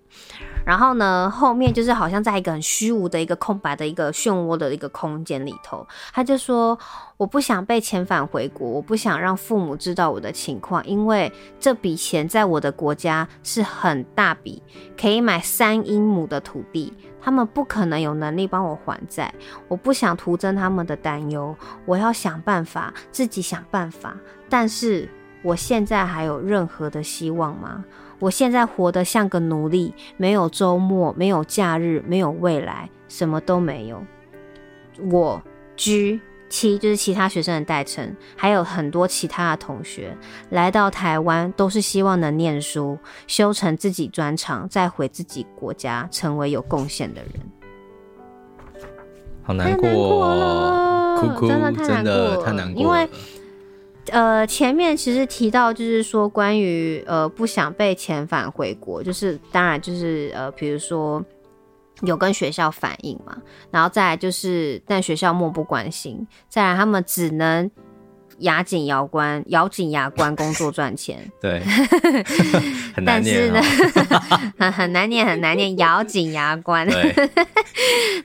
[0.66, 6.78] 然后呢，后面就是好像在一个很虚无的一个空白的一个漩涡的一个空间里头，他就说
[7.18, 14.62] ：“我不想被遣返回国，我不想让父母知道我的情况，因为这笔钱在我的国家是很大笔，
[15.00, 19.34] 可以买三英亩的土地，他们不可能有能力帮我还债。
[19.68, 21.56] 我不想徒增他们的担忧，
[21.86, 24.16] 我要想办法，自己想办法。
[24.48, 25.10] 但是
[25.44, 27.84] 我现在还有任何的希望吗？”
[28.22, 34.02] 我现在活得像个奴隶，没有周末，没有假日，没有未来，什么都没有。
[35.10, 35.42] 我
[35.76, 40.16] G 七就是其他学生的代称，还有很多其他的同学
[40.52, 47.32] 来到台湾，都是希望能念书，修成自己专长，再回自己国家，成为有贡献的人。
[49.42, 53.10] 好难过哦，哭哭，真的太难过了，太难过了，因为。
[54.08, 61.24] 呃，前面其实提到就是说关于呃不想被遣返回国，就是当然就是呃比如说
[62.02, 63.38] 有跟学校反映嘛，
[63.70, 67.70] 然后再来就是但学校漠不关心，再来他们只能。
[68.42, 71.20] 牙紧牙关，咬紧牙关工作赚钱。
[71.42, 71.60] 对，
[72.94, 73.80] 很难念，但是
[74.60, 76.88] 呢， 很难念，很难念，咬紧牙关。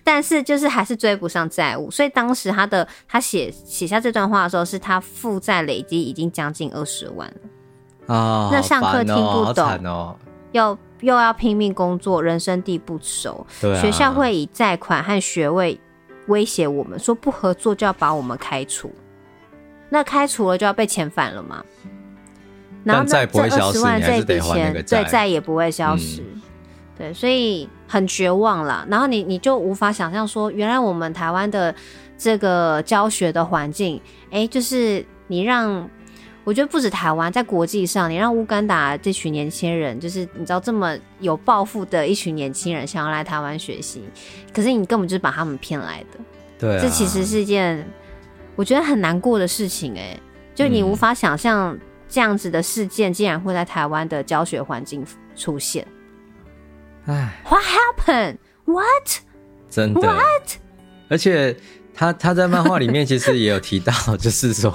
[0.04, 8.16] 但是就是还是追不上债务，所以当时他的他写写下这段话的时候，是他负债累积已经将近二十万了啊。
[8.16, 10.16] 哦、那上课听不懂，哦、
[10.52, 13.46] 又又要拼命工作，人生地不熟。
[13.60, 15.78] 学校会以债款和学位
[16.28, 18.90] 威胁我们，说不合作就要把我们开除。
[19.89, 21.64] 那开除了就要被遣返了吗？
[22.84, 26.22] 然后那这二十万这笔钱，对，再也不会消失。
[26.22, 26.43] 嗯、
[26.97, 28.87] 对，所以很绝望了。
[28.89, 31.74] 然后你你就无法想象说，原来我们台湾的
[32.16, 35.91] 这个教学的环境，哎、欸，就是你让
[36.45, 44.05] 我觉得不止台湾，在国际上，你让乌干达这群年轻人，就是你知道这么有抱负的一群年轻人，想要来台湾学习，
[44.55, 46.20] 可是你根本就是把他们骗来的。
[46.57, 47.84] 对、啊，这其实是一件。
[48.57, 50.18] 我觉得很难过的事情，哎，
[50.54, 51.78] 就你无法想象
[52.09, 55.04] 这样子的事件竟然会在台湾的教学环境
[55.36, 55.86] 出现。
[57.04, 58.38] 哎，What happened?
[58.64, 59.20] What?
[59.70, 60.57] 真的？What?
[61.09, 61.57] 而且
[61.94, 64.74] 他他在漫画里面其实也有提到， 就是说，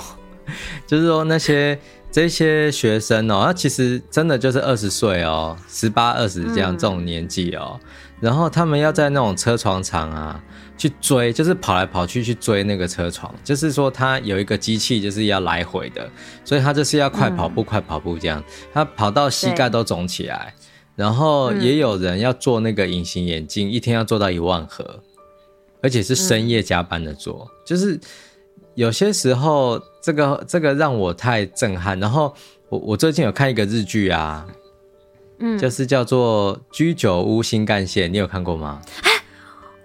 [0.88, 1.78] 就是说那些
[2.12, 7.88] 这些学生哦，他其实真的就是二十岁哦，十八二十这样这种年纪哦，嗯、
[8.20, 10.44] 然后他们要在那种车床厂啊。
[10.78, 16.10] 去追，就是跑来跑去去追那个车床，就是说他有一个机器，就是要来回的，
[16.44, 18.44] 所以他就是要快跑步，嗯、快跑步这样，
[18.74, 20.56] 他跑到膝盖都肿起来。
[20.96, 25.04] 然后也有人要做那个隐形眼镜，嗯、一天要做到一万盒，
[25.84, 27.48] 而且是深夜加班的做。
[27.48, 28.00] 嗯、就是
[28.74, 32.00] 有些时候，这个这个让我太震撼。
[32.00, 32.34] 然后
[32.70, 34.46] 我我最近有看一个日剧啊，
[35.40, 38.82] 嗯，就是叫做《居酒屋新干线》，你有看过吗？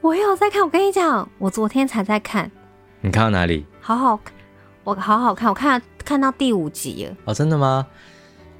[0.01, 2.51] 我有在看，我跟你讲，我昨天才在看。
[3.01, 3.67] 你看到哪里？
[3.81, 4.33] 好好看，
[4.85, 7.17] 我好好看，我看看到第五集了。
[7.25, 7.87] 哦，真的吗？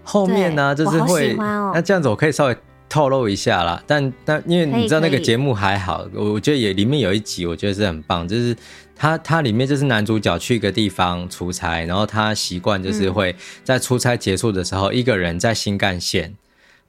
[0.03, 2.57] 后面呢，对就是会，哦、那这样子我可以稍微
[2.89, 3.83] 透露一下啦。
[3.87, 8.57] 但但因为你知道那个节目还好，我觉得也里面有一集，我觉得是很棒，就是
[8.97, 16.35] 他他里面就是男主角去一个地方出差，然后他习惯就是会在出差结束的时候，嗯、一个人在新干线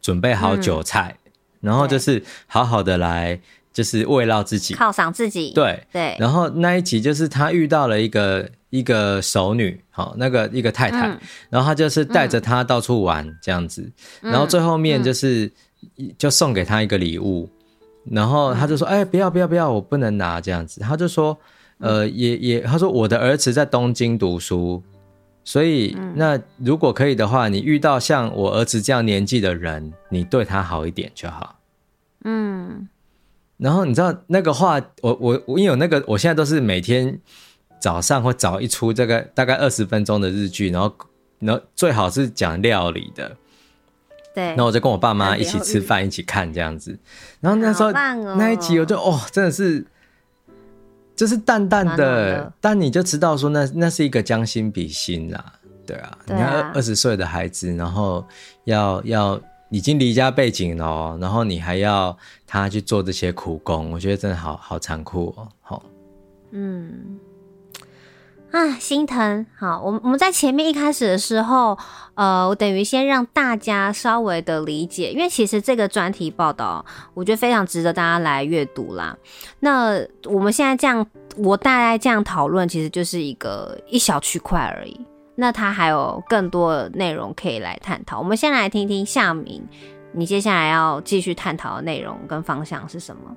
[0.02, 1.32] 准备好酒菜，嗯、
[1.62, 3.40] 然后就是好好的来。
[3.74, 5.52] 就是慰劳自己，犒赏自己。
[5.52, 5.86] 对。
[5.94, 6.18] 对。
[6.18, 11.20] 然后那一集就是他遇到了一个一个熟女，好，那个一个太太，嗯、
[11.52, 13.88] 然后他就是带着她到处玩这样子，
[14.24, 15.52] 嗯、然后最后面就是
[16.18, 17.48] 就送给她一个礼物，
[18.06, 20.42] 嗯、然后他就说：“哎，不要不要不要，我不能拿。
[20.42, 21.38] 这样子。”他就说
[21.80, 24.82] ：“呃，也也，他说我的儿子在东京读书，
[25.44, 31.60] 所以那如果可以的话，你遇到像我儿子这样年纪的人，你对他好一点就好。”
[32.26, 32.88] 嗯。
[33.58, 37.20] 然后你知道那个话，我我我因为有那个，我现在都是每天
[37.80, 40.94] 早上会找一出这个大概二十分钟的日剧，然后
[41.40, 43.36] 然后最好是讲料理的。
[44.36, 47.00] 对，然后我就跟我爸妈一起吃饭，一起看这样子。
[47.40, 49.84] 然后那时候、哦、那一集，我就哦，真的是，
[51.18, 52.54] 就是淡淡的，的。
[52.62, 55.44] 但你就知道说那那是一个将心比心啦，
[55.86, 58.26] 对啊，对啊，你看二二十岁的孩子，然后
[58.64, 65.84] 要要已经离家背景了，然后你还要他去做这些苦工，我觉得真的好好残酷哦，好，
[66.52, 67.20] 嗯。
[68.52, 69.46] 啊，心疼。
[69.58, 71.78] 好，我们我们在前面一开始的时候，
[72.16, 76.84] 呃，我等于先让大家稍微的理解，因为其实这个专题报道，
[77.14, 79.18] 我觉得非常值得大家来阅读啦。
[79.60, 85.00] 那我们现在这样，我大概这样讨论，其实就是一个一小区块而已。
[85.36, 88.18] 那它还有更多内容可以来探讨。
[88.18, 89.62] 我们先来听听夏明，
[90.14, 93.36] 你接下来要继续探讨的内容跟方向是什么？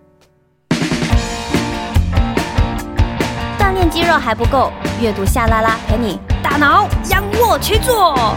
[3.60, 8.34] 锻炼肌肉还不够，阅读夏拉拉陪你大脑仰卧起坐。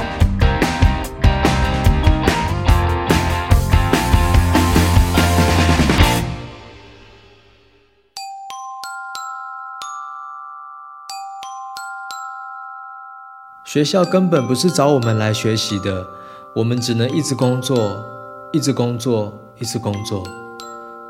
[13.64, 16.06] 学校根本不是找我们来学习的，
[16.54, 17.98] 我们只能一直工作，
[18.52, 20.22] 一直工作，一直工作，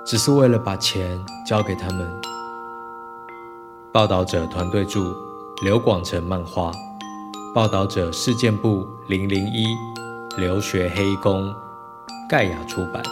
[0.05, 2.32] 只是为了把钱交给他们。
[3.93, 5.15] 报道者团队著
[5.63, 6.71] 刘广成漫画，
[7.53, 9.67] 报道者事件簿零零一
[10.35, 11.53] 留学黑工，
[12.27, 13.03] 盖亚出版。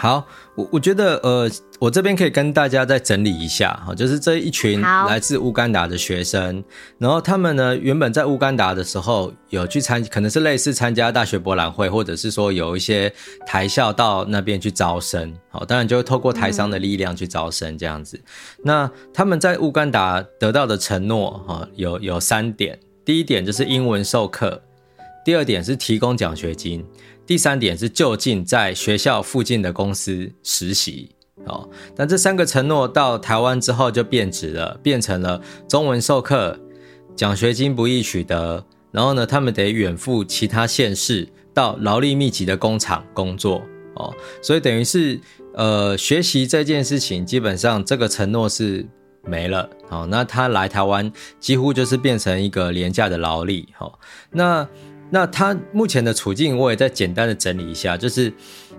[0.00, 0.24] 好，
[0.54, 6.62] 我我觉得，呃，我这边可以跟大家再整理一下哈，就是这一群来自乌干达的学生，
[6.98, 13.12] 然后他们呢，原本在乌干达的时候有去参，可能是类似参加大学博览会，或者是说有一些
[13.44, 18.16] 台校到那边去招生，好，当然就会透过台商的力量去招生这样子。
[18.18, 18.22] 嗯、
[18.62, 24.62] 那他们在乌干达得到的承诺哈，有有三点，第一点就是英文授课，
[25.24, 26.86] 第二点是提供奖学金。
[27.28, 31.14] 第三点是就近在学校附近的公司实习。
[31.44, 36.58] 哦，但这三个承诺到台湾之后就变质了，变成了中文授课，
[37.14, 43.62] 奖学金不易取得，然后呢，他们得远赴其他县市到劳力密集的工厂工作。
[43.96, 44.10] 哦，
[44.42, 45.20] 所以等于是
[45.52, 48.86] 呃学习这件事情基本上这个承诺是
[49.22, 49.68] 没了。
[49.90, 53.68] 哦，那他来台湾几乎就是变成一个廉价的劳力。
[53.78, 53.92] 哦，
[54.30, 54.66] 那。
[55.10, 58.32] 那他目前的处境，我也再简单的整理一下，就是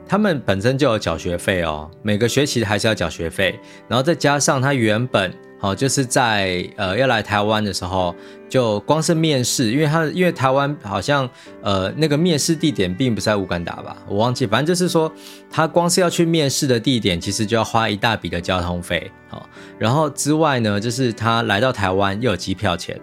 [0.07, 8.15] 他们本身就有缴学费哦，每个学期还是要缴学费，然后再加上他原本哦，就是在呃要来台湾的时候，
[8.47, 11.27] 就光是面试，因为他因为台湾好像
[11.61, 15.11] 呃那个面试地点并不是在乌干达吧，我忘记，反正就是说
[15.49, 19.49] 他光是要去面试的地点，其实就要花一大笔的交通费，好，
[19.79, 22.99] 然后之外呢，就是他来到台湾又有机票钱。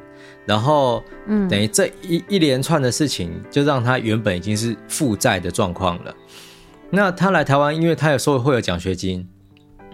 [0.47, 6.15] 然后，嗯，等于这一一连串的事情，就让他原本已经是负债的状况了。
[6.89, 9.27] 那他来台湾，因为他有说会有奖学金，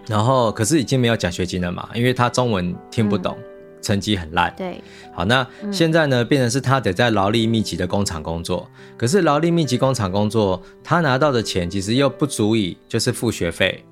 [0.06, 3.44] 然后可是已经没有奖学金了嘛，因为他中文听不懂，嗯、
[3.80, 4.52] 成绩很烂。
[4.54, 4.84] 对，
[5.14, 13.82] 好，那现在呢，变成是他得在劳力密集的工厂工作，可是劳力密集工厂工作，他拿到的钱其实又不足以就是付学费，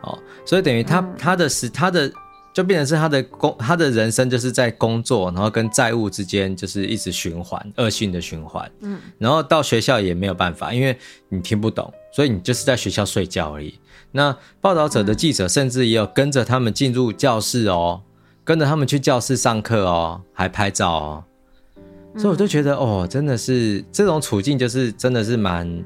[0.00, 2.10] 哦，所以等于他、嗯、他的是他的。
[2.58, 8.68] 就变成是他的工，他的人生就是在工作，然后跟债务之间就是一直循环，恶性的循环。
[8.80, 10.98] 嗯，然后到学校也没有办法，因为
[11.28, 13.78] 你听不懂，所以你就是在学校睡觉而已。
[14.10, 18.02] 那报道者的记者甚至也有跟着他们进入教室哦，
[18.42, 21.24] 跟着他们去教室上课哦，还拍照哦。
[22.16, 25.84] 所以我就觉得哦，真的是这种处境就是真的是蛮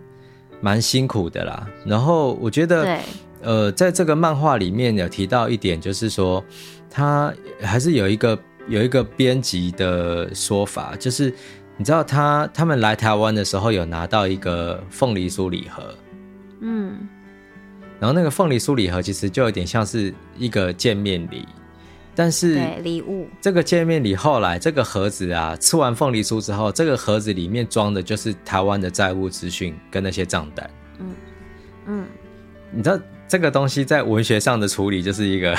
[0.62, 1.68] 蛮辛苦的啦。
[1.84, 2.98] 然后我觉得。
[3.42, 3.50] 对。
[3.50, 6.44] 呃，在这个漫画里面有提到一点，就是说，
[6.88, 8.38] 他还是有一个
[8.68, 11.34] 有一个编辑的说法，就是
[11.76, 15.94] 你知道他他们来台湾的时候有拿到一个凤梨酥礼盒，
[16.60, 17.08] 嗯，
[17.98, 21.48] 然后那个凤梨酥礼盒其实就有点像是一个见面礼，
[22.14, 30.70] 但是礼物这个见面礼后来这个盒子啊，吃完凤梨酥之后，这个盒子里面装的就是台湾的债务资讯跟那些账单，
[31.00, 31.06] 嗯
[31.86, 32.06] 嗯，
[32.70, 32.96] 你知道。
[33.32, 35.56] 这个东西在文学上的处理就是一个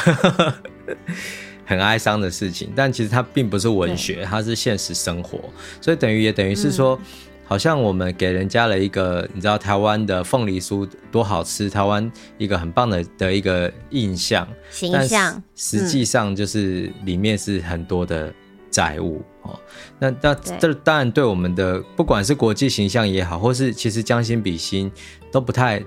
[1.66, 5.40] 很哀伤的事情，但其实它并不是文学，它是现实生活，
[5.82, 7.00] 所以等于也等于是说，
[7.44, 18.32] 好像我们给人家了一个你知道台湾的凤梨酥多好吃，台湾一个很棒的的一个印象形象，实际上就是里面是很多的
[18.70, 19.60] 债务哦。
[19.98, 24.92] 那那这当然对我们的不管是国际形象也好，或是其实将心比心
[25.32, 25.84] 都不太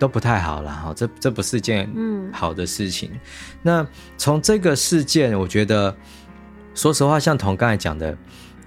[0.00, 0.92] 都不太好了哈。
[0.96, 1.88] 这这不是件
[2.32, 3.10] 好的事情。
[3.12, 3.20] 嗯、
[3.62, 3.86] 那
[4.18, 5.94] 从这个事件，我觉得
[6.74, 8.18] 说实话，像彤刚才讲的。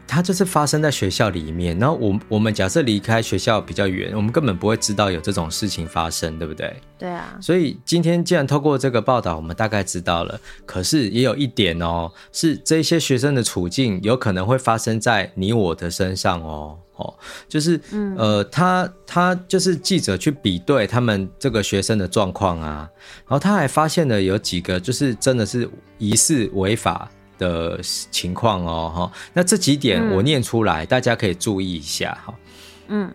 [0.06, 6.76] 它就是发生在学校里面，然后我我们假设离开学校比较远，我们根本不会知道有这种事情发生，对不对？
[7.00, 7.36] 对啊。
[7.42, 17.14] 所以今天既然透过这个报道，我们大概知道了，可是也有一点哦，是这些学生的处境有可能会发生在你我的身上哦，哦，
[17.50, 22.88] 就是，嗯，呃，他他就是记者去比对他们这个学生的状况啊，
[23.28, 27.10] 然后他还发现了有几个就是真的是疑似违法。
[27.38, 27.80] 的
[28.12, 32.34] 情况哦，哈，那这几点我念出来，嗯、大家可以注意一下哈。
[32.88, 33.14] 嗯，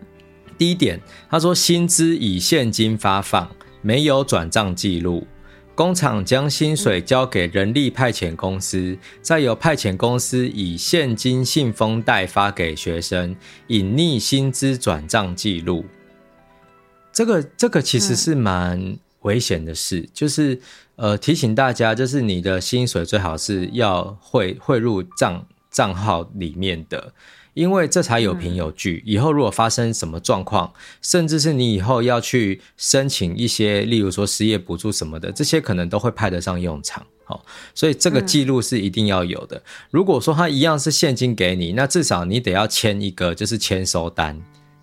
[0.57, 0.99] 第一点，
[1.29, 3.49] 他说薪资以现金发放，
[3.81, 5.25] 没有转账记录，
[5.73, 13.35] 工厂将薪水交给人力派遣公司，嗯、再由派遣公司以现金信封袋发给学生，
[13.67, 15.85] 隐匿薪资转账记录。
[17.11, 20.59] 这个这个其实是蛮危险的事，嗯、就是。
[20.99, 27.13] 呃，提醒大家，就是你的薪水最好是要汇汇入账账号里面的，
[27.53, 29.01] 因为这才有凭有据。
[29.05, 37.07] 以后如果发生什么状况，甚至是你以后要去申请一些，例如说失业补助什么的，这些可能都会派得上用场。
[37.23, 39.63] 好，所以这个记录是一定要有的。
[39.91, 44.37] 如果说他一样是现金给你，那至少你得要签一个就是签收单，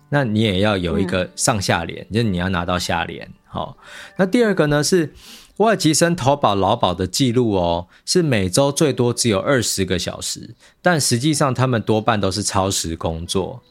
[0.09, 3.31] 那你也要有一个上下联，就是你要拿到下联。
[3.45, 3.77] 好，
[4.17, 5.13] 那第二个呢是。
[5.57, 13.61] 外籍生投保劳保的记录哦，是每周最多只有二十个小时，但实际上他们多半都是超时工作，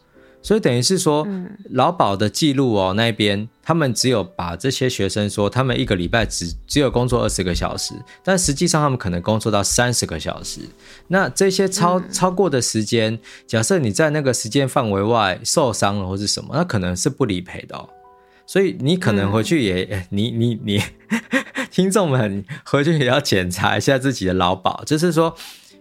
[0.42, 1.26] 所以等于是说，
[1.70, 10.60] 劳保的记录哦那边，他们只有把这些学生说他们一个礼拜只只有工作二十个小时，但实际上他们可能工作到三十个小时。
[11.08, 13.16] 那这些超超过的时间，
[13.46, 17.88] 假设你在那个时间范围外受伤了或是什么，那可能是不理赔的哦。
[18.46, 20.82] 所以你可能回去也，你 你你。
[21.70, 25.34] 听众们回去也要检查一下自己的劳保，就是说，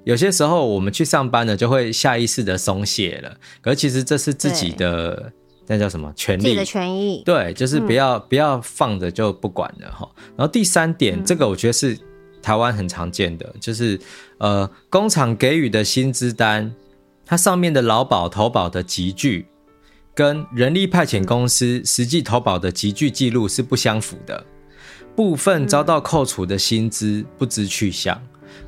[0.04, 5.32] 有些时候我们去上班呢，就会下意识的松懈了，可是其实这是自己的，
[5.68, 6.42] 那叫什么权利？
[6.42, 7.24] 自己的权益。
[7.26, 10.10] 对，就是不要、嗯、不要放着就不管了哈。
[10.36, 11.98] 然后第三点，这个我觉得是
[12.42, 13.98] 台湾很常见的，就是
[14.40, 16.70] 呃，工厂给予的薪资单，
[17.26, 19.46] 它上面的劳保投保的级距，
[20.16, 24.44] 跟人力派遣公司实际投保的集聚记录是不相符的。
[25.16, 28.22] 部分遭到扣除的薪资不知去向，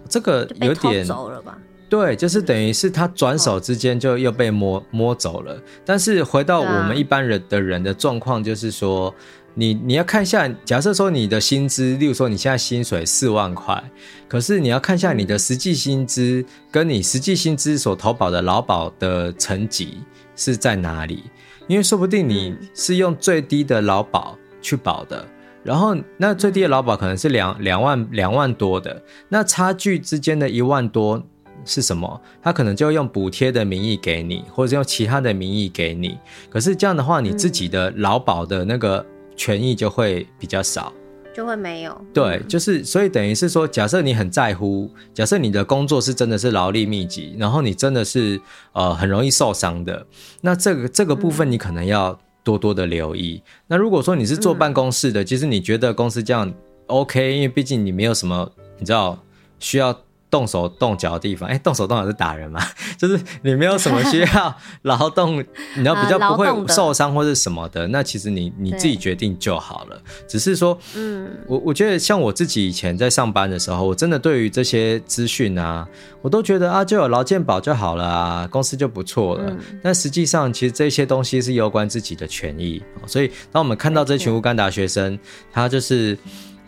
[0.07, 1.57] 这个有点走了吧？
[1.89, 5.57] 对，就是等于是他转手之间就又被摸摸走了。
[5.85, 9.13] 但是回到我们一般人的人的状况，就是说，
[9.53, 13.81] 你你要看一下，假设说你的薪资，例如说你现在薪水四万块，
[14.27, 19.99] 可是你要看一下你的实际薪资跟你实际薪资所投保的劳保的层级
[20.35, 21.23] 是在哪里？
[21.67, 25.25] 因为说不定你是用最低的劳保去保的。
[25.63, 31.21] 然后，那最低的劳保可能是两两万两万多的，那差距之间的一万多
[31.65, 32.21] 是什么？
[32.41, 36.17] 他可能就用补贴的名义给你，或者用其他的名义给你。
[36.49, 39.05] 可是这样的话，你自己的劳保的那个
[39.35, 40.93] 权益就会比较少，
[41.37, 42.05] 就会没有。
[42.11, 48.41] 对，就是所以等于是说，假设你很在乎，假设你的工作是真的是劳力密集，然后你真的是
[48.73, 50.03] 呃很容易受伤的，
[50.41, 52.19] 那这个这个部分你可能要。
[52.43, 53.43] 多多的留意。
[53.67, 56.49] 那如果说你是坐办公室的，其实你觉得公司这样
[56.85, 59.21] OK，因为毕竟你没有什么，你知道
[59.59, 59.93] 需要。
[60.29, 62.61] 动手动脚的地方，哎、欸，动手动脚是打人嘛？
[62.97, 65.43] 就是你没有什么需要劳动，
[65.77, 70.01] 你要比较不会受伤或者什么的，那其实你你自己决定就好了。
[70.27, 75.87] 只是说，嗯，我我觉得像我自己以前在上班的时候，我真的对于这些资讯啊，
[76.21, 79.45] 我都觉得啊，就有劳健保就好了啊，公司就不错了。
[79.47, 82.83] 嗯、但实际上，其实这些东西是攸关自己的权益。
[83.05, 85.17] 所以，当我们看到这群乌干达学生，
[85.53, 86.17] 他就是。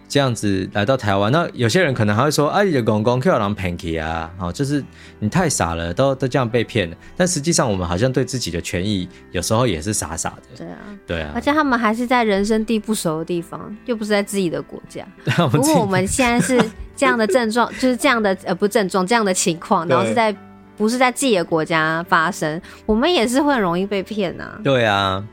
[0.10, 4.84] 这样子来到台湾，那有些人可能还会说：“哎、啊，你公公 Q 狼 Panky 啊，好，就是
[5.20, 10.58] 你太傻了，都都这样被骗了。”但实际上，我们好像对自己的权益有时候也是傻傻的。
[10.58, 11.32] 对啊，对啊。
[11.36, 15.06] 而且他们还是在人生地不熟的地方，又不是在自己的国家。
[15.52, 16.60] 不过我们现在是
[16.96, 20.36] 这样的症状，就是这样的呃不症状这样的情况，然后是在
[20.76, 24.60] 不是在自己的国家发生，我们也是会很容易被骗呐、啊。
[24.64, 25.24] 对啊。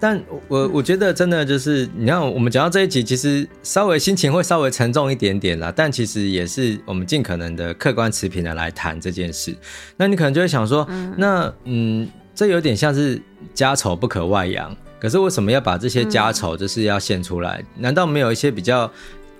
[0.00, 5.72] 但我我觉得真的就是，你看我们讲到这一集，其实稍微心情会稍微沉重一点点啦。
[5.74, 9.54] 但其实也是我们尽可能的客观持平的来谈这件事。
[9.96, 13.20] 那你可能就会想说，那嗯，这有点像是
[13.52, 14.74] 家丑不可外扬。
[14.98, 17.62] 可是为什么要把这些家丑就是要献出来？
[17.76, 18.90] 难道没有一些比较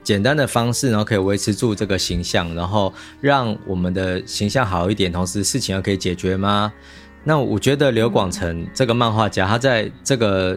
[0.04, 6.70] 简单的方式，然后可以维持住这个形象，然后让我们的形象好一点，同时事情又可以解决吗？
[7.28, 10.56] 那我觉得刘广成这个漫画家，他在这个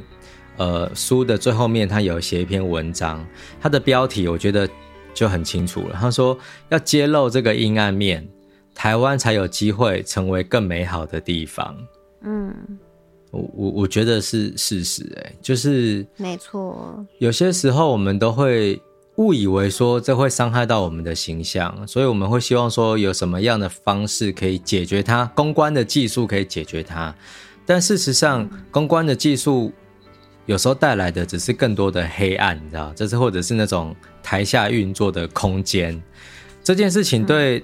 [0.58, 3.26] 呃书的最后面，他有写一篇文章，
[3.60, 4.70] 他的标题我觉得
[5.12, 5.98] 就很清楚了。
[6.00, 6.38] 他说
[6.70, 8.24] 要揭露这个阴暗面，
[8.76, 11.76] 台湾才有机会成为更美好的地方。
[12.22, 12.54] 嗯。
[13.32, 17.06] 我我我觉得是事实，哎，就是没错。
[17.20, 18.82] 有些时候我们都会
[19.20, 27.14] 误以为说这会伤害到我们的形象，所以我们会希望说有什么样的方式可以解决它，公关的技术可以解决它。
[27.66, 29.74] 但事实上，公关的技术
[30.46, 33.94] 有时候带来的只是更多的黑暗，你知道，这是或者是那种
[34.24, 36.02] 台下运作的空间。
[36.64, 37.62] 这件事情对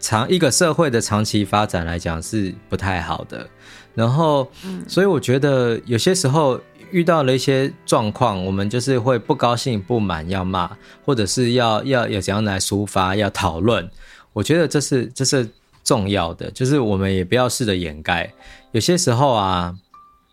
[0.00, 3.46] 长一个社会的长期发展来讲是不太好的。
[3.94, 4.50] 然后，
[4.88, 6.60] 所以我觉得有些时候
[6.90, 13.88] 遇到了一些状况，我们就是会不高兴、不满，要骂，或者是要要要怎样来抒发、要讨论。
[14.32, 15.48] 我觉得这是这是
[15.82, 18.32] 重要的，就是我们也不要试着掩盖。
[18.72, 19.74] 有些时候啊，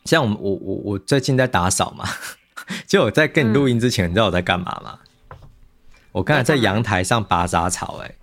[0.05, 2.05] 像我我我我最近在打扫嘛，
[2.87, 4.99] 就我在跟你录音之前，嗯、你知道我在干嘛吗？
[6.11, 8.15] 我刚才在阳台上拔杂草、欸，哎。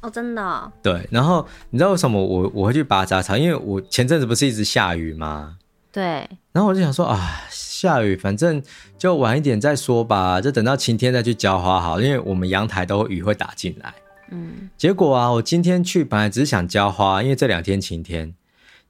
[0.00, 0.72] 哦，真的、哦。
[0.80, 3.36] 对，然后你知道为什么我我会去拔杂草？
[3.36, 5.56] 因为我前阵子不是一直下雨吗？
[5.92, 6.28] 对。
[6.52, 8.62] 然后我就想说啊，下雨反正
[8.96, 13.92] 就晚一点再说吧，就等到晴天再去浇花好，因为我们阳台都雨会打进来。
[14.30, 14.68] 嗯。
[14.76, 18.34] 结果啊，我今天去本来只是想浇花，因为这两天晴天，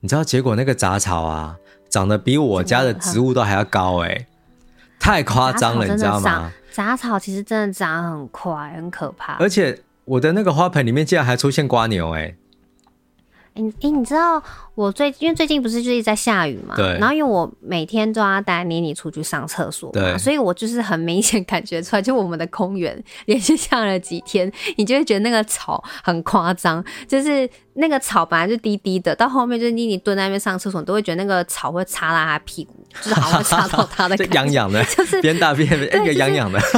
[0.01, 1.57] 你知道结果那个杂草啊，
[1.89, 4.27] 长得比我家的植物都还要高哎、欸，
[4.99, 6.53] 太夸张了，你知道吗？
[6.71, 9.79] 杂草其实真的长很快，很可怕，而且。
[10.09, 12.37] 我的那个花盆里面竟然还出现瓜牛哎、欸！
[13.59, 14.43] 哎、欸，你知道
[14.75, 16.77] 我最因为最近不是就是在下雨嘛？
[16.77, 16.97] 对。
[16.99, 20.17] 然后因为我每天都要带妮妮出去上厕所嘛，对。
[20.19, 36.61] 所以我就是很明显感觉出来，就我们的公园连续下了几天，你就会觉得那个草很夸张，就是那个草本来就低低的，到后面就是妮妮蹲在那边上厕所，你都会觉得那个草会插到她屁股，就是好像插到她的， 痒痒的， 就是边大边那个痒痒的。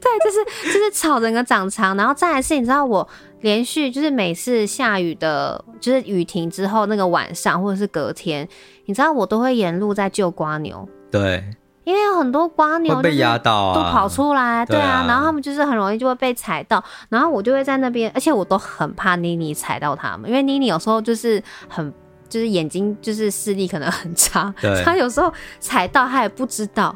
[0.00, 3.08] 对，就是就是草整个长长，然后再来是，你知道我
[3.40, 8.48] 连续就是每次下雨的，就是雨停之后那个晚上或者是隔天，
[8.86, 10.88] 你知道我都会沿路在救瓜牛。
[11.10, 11.44] 对，
[11.84, 21.92] 因为有很多瓜牛被压到啊，都跑出来，对啊，然后他们就是很容易就会被踩到，然后我就会在那边，而且我都很怕妮妮踩到他们，因为妮妮有时候就是很
[22.28, 26.94] 就是眼睛就是视力可能很差，对，他有时候踩到她也不知道。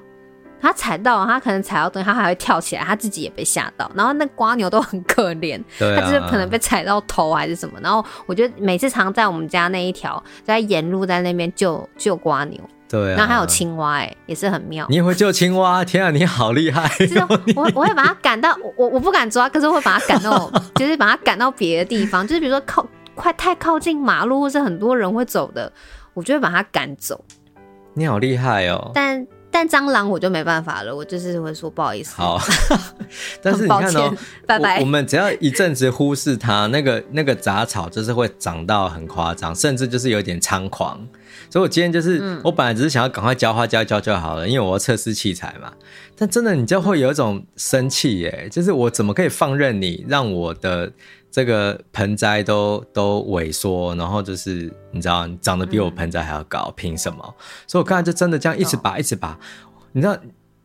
[0.62, 3.90] 他踩到，他可能踩到东西，他还会跳起来，他自己也被吓到。
[3.94, 7.78] 然后那瓜牛都很可怜， 他就是可能被踩到头还是什么。
[7.82, 13.16] 然后我觉得每次常在我们家那一条，在沿路在那边救救瓜牛，对啊。
[13.16, 14.86] 然后还有青蛙，哎，也是很妙。
[14.88, 15.84] 你也会救青蛙？
[15.84, 16.88] 天啊，你好厉害！
[16.98, 17.20] 就是
[17.56, 25.72] 我我会把它赶到我我不敢抓，可是我会把它赶到， 就是把它赶到别的地方，就是比如说靠快太靠近马路或是很多人会走的，
[26.14, 27.24] 我就会把它赶走。
[27.94, 28.90] 你好厉害哦！
[28.94, 32.14] 但但蟑螂我就没办法了，我就是会说不好意思。
[32.16, 32.40] 好，
[33.42, 34.12] 但是你看哦，
[34.46, 34.80] 拜拜。
[34.80, 41.06] 我们只要一阵子忽视它，那个那个杂草就是会长到很夸张，甚至就是有点猖狂。
[41.50, 45.70] 所以我今天就是，嗯、我本来只是想要赶快浇花浇一浇就好了，因为我要测试器材嘛。
[46.16, 50.90] 但真的，你就会有一种生气耶，就是我怎么可以放任你让我的。
[51.32, 57.34] 这个盆栽都都萎缩，然后就是你知道，长得比我盆栽还要高，凭、嗯、什么？
[57.66, 59.38] 所以我刚才就真的这样一直拔，一直拔。
[59.92, 60.14] 你知道，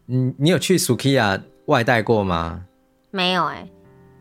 [0.05, 2.65] 你你有去 Sukiya 外带过吗？
[3.11, 3.71] 没有哎、欸。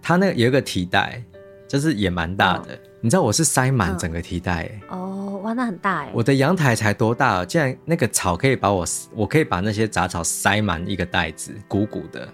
[0.00, 1.20] 他那个有一个提袋，
[1.66, 2.74] 就是也蛮大的。
[2.74, 4.80] 哦、你知道我是塞满整个提袋、欸。
[4.88, 6.12] 哦，哇，那很大哎、欸。
[6.14, 7.44] 我的阳台才多大？
[7.44, 12.28] 竟然那个草可以把我，我可以把那些杂草塞满一个袋子，鼓鼓的。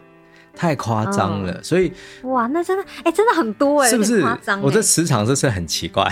[0.54, 1.92] 太夸张了，嗯、所以
[2.22, 4.20] 哇，那真的哎、欸，真的很多哎、欸，是不是？
[4.20, 4.62] 夸张、欸。
[4.64, 6.06] 我这磁场是不是很奇怪？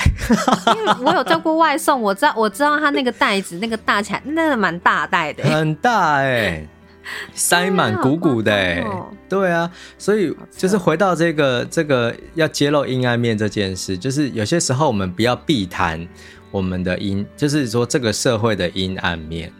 [0.76, 6.68] 因为我有叫过外送，我知道，我知道他那个袋子那个大起来，那个蛮大袋的、欸，很大哎、欸，
[7.34, 16.06] 塞满鼓鼓的哎、欸，对啊，对啊，所以就是回到这个这个要揭露阴暗面这件事，就是有些时候我们不要避谈
[16.50, 19.52] 我们的阴，就是说这个社会的阴暗面，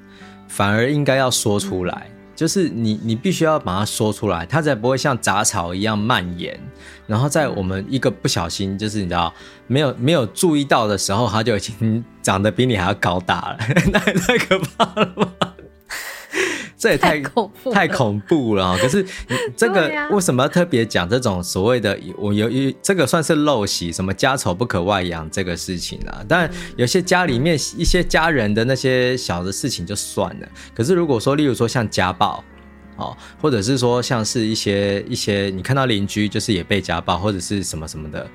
[0.48, 2.06] 反而应该要说出来。
[2.08, 6.58] 嗯就是你，你必须要把它说出来，它才不会像杂草一样蔓延。
[7.06, 9.30] 然后在我们一个不小心，就是你知道，
[9.66, 13.58] 没有没有注意到的时候，它就已经 长得比你还要高大了，
[13.92, 15.49] 那也太可怕了吧！
[16.80, 18.74] 这也太，太恐怖太恐怖了。
[18.78, 19.04] 可是
[19.54, 26.24] 这个为什么要特别讲这种所谓的我由于这个算是陋习，什么家丑不可外扬这个事情啊？
[26.26, 30.48] 当然有些家里面一些家人的那些小的事情就算了。
[30.74, 32.42] 可是如果说例如说像家暴，
[32.96, 38.26] 哦，或者是说像是一些一些你看到邻居就是也被家暴或者是什么什么的，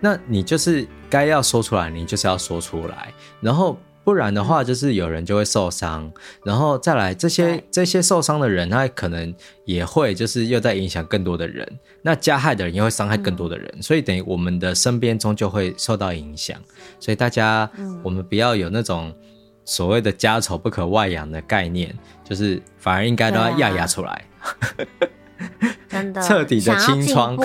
[0.00, 3.78] 那你就是该要说出来，你就是要说出来，然后。
[4.02, 6.10] 不然的话，就是有人就会受伤，
[6.42, 9.32] 然后再来这些这些受伤的人，他可能
[9.66, 11.70] 也会就是又在影响更多的人，
[12.02, 16.58] 那加害的人又会伤害更多的人，嗯、所以等于我们的身边终究会受到影响。
[16.98, 19.14] 所以大家，嗯、我们不要有那种
[19.64, 21.94] 所谓的家丑不可外扬的概念，
[22.24, 24.56] 就是反而应该都要压压出来，啊、
[25.88, 27.36] 真的 彻底的清创。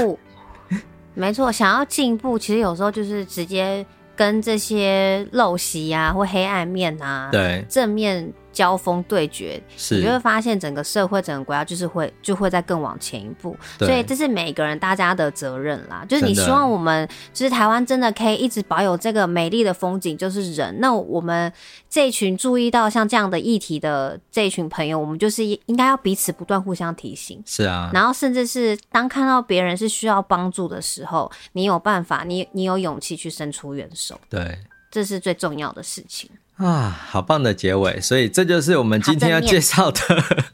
[1.14, 3.86] 没错，想要进步，其实有时候就是直接。
[4.16, 8.34] 跟这些陋习啊，或黑暗面啊，对，正面。
[8.56, 16.06] 交锋对决，是你就会发现整个社会、整个国家就是会就会在更往前一步，所以这是每个人大家的责任啦。
[16.08, 20.80] 就是你希望我们，就是台湾真的可以一直保有这个美丽的风景，就是人。
[20.80, 21.52] 那我们
[21.90, 27.44] 这一群注意到像这样的议题的这一群朋友，我们就是应该要彼此不断互相提醒。
[27.46, 34.18] 是啊，然后甚至是当看到别人是需要帮助的时候，你有办法，你你有勇气去伸出援手。
[34.30, 34.58] 对，
[34.90, 36.30] 这是最重要的事情。
[36.58, 38.00] 啊，好棒的结尾！
[38.00, 40.00] 所以这就是我们今天要介绍的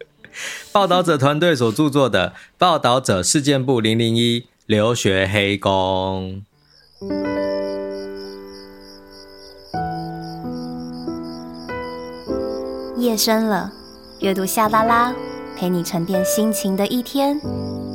[0.74, 6.42] 报道者团队所著作的《报道者事件簿零零一留学黑工》。
[12.98, 13.72] 夜深了，
[14.22, 15.14] 阅读夏拉拉，
[15.58, 17.40] 陪你沉淀心情的一天，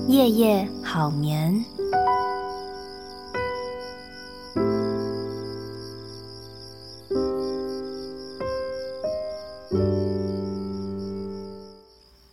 [0.08, 1.64] 夜夜好眠。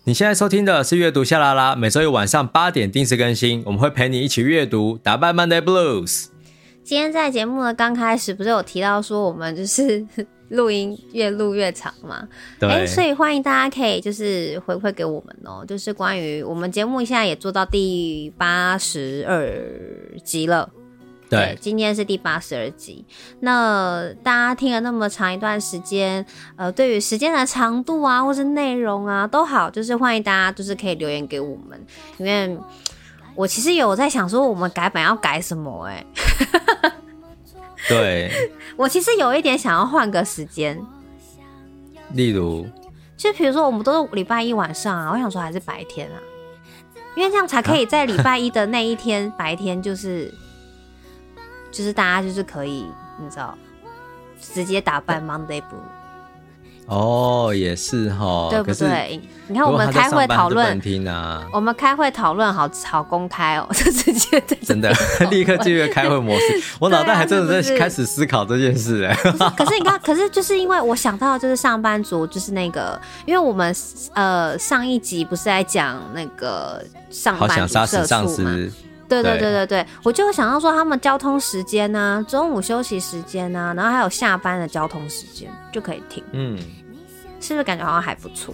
[0.06, 6.26] 你现在收听的是阅读夏拉拉，每周一晚上八点定时更新，我们会陪你一起阅读，打败 Monday Blues。
[6.84, 10.06] 今天在节目的刚开始，不是有提到说我们就是
[10.50, 12.28] 录音越录越长嘛？
[12.60, 20.70] 对、欸，所以欢迎大家可以就是回馈给我们哦，就是关于我们节目现在也做到第八十二集了。
[21.34, 23.04] 对，今天是第八十二集。
[23.40, 26.26] 那大家听了那么长一段时间，
[26.56, 31.86] 呃，对于时间的长度啊，或是内容啊，都好，就是欢迎大家，就是可以留言给我们。
[32.18, 32.58] 因为
[33.36, 35.86] 我其实有在想说，我们改版要改什么？
[35.86, 36.06] 哎，
[37.90, 38.32] 对，
[38.78, 40.80] 我其实有一点想要换个时间，
[42.12, 42.68] 例如，
[43.18, 46.18] 就比如说，我们都是礼拜一晚上啊，我想说还是白天啊，
[47.16, 50.34] 因为这样才可以在礼拜一的那一天白天就是。
[51.74, 52.86] 就是大家就是可以，
[53.20, 53.58] 你知道，
[54.40, 55.84] 直接打败 Monday Blue。
[56.86, 59.18] 哦，也是哈，对不对？
[59.48, 60.82] 你看我们开会讨论，
[61.54, 64.94] 我们开会讨论好好公开哦， 就直接真的
[65.32, 66.62] 立刻进入开会模式。
[66.80, 69.16] 我脑袋还真的在开始思考这件事哎。
[69.56, 73.74] 可是你看，可是就是因为我想到就是上班族，就是那个，因为我们
[74.14, 78.58] 呃上一集不是在讲那个上班族社畜吗？
[79.08, 86.58] 对对对对对，我就想到说他们交通时间呐、啊，中午休息时间呐、啊，然后还有下班的交通时间就可以停，嗯，
[87.40, 88.54] 是不是感觉好像还不错？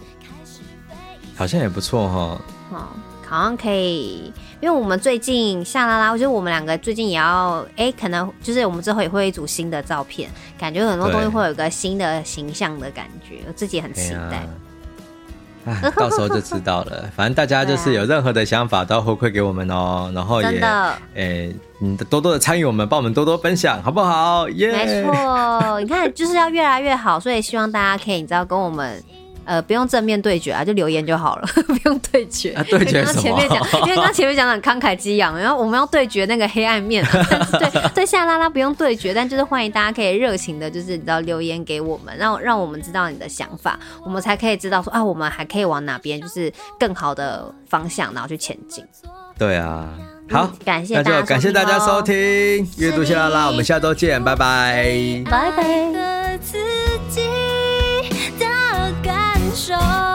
[1.35, 2.41] 好像也不错哈。
[2.71, 2.87] 哦，
[3.25, 14.45] 好像可以，因为我们最近夏拉拉，我觉得我们两个最近也要，哎，可能就是我们之后也会有一组新的照片，感觉很多东西会有一个新的形象的感觉，我自己很期待。
[15.95, 17.09] 到时候就知道了。
[17.15, 20.11] 反正大家就是有任何的想法，都要回馈给我们哦。
[20.13, 24.47] 然后也，诶、欸，你多多的参与我们，帮我们多多分享，好不好？
[24.49, 24.85] 耶、yeah！
[24.85, 29.03] 没错，你看就是要越来越好，所以希望大家可以，你知道，跟我们。
[29.49, 32.51] 呃，不用正面对决啊，就留言就好了， 不用对决。
[32.51, 33.19] 啊，对决什么？
[33.21, 37.03] 前面讲，因为刚前面讲的很慷慨激昂，然后我们要对决那个黑暗面，
[37.59, 48.85] 但是对对夏拉拉不用对决，但就是欢迎大家可以热情的，就是你知道留言给我们，让让我们知道你的想法，我们才可以知道说啊，我们还可以往哪边就是更好的方向，然后去前进。
[49.35, 49.89] 对啊，
[50.29, 52.15] 好，嗯、感谢大家，那就感谢大家收听
[52.77, 56.18] 阅读夏拉拉，我们下周见，拜拜，拜拜。
[59.59, 60.08] 手。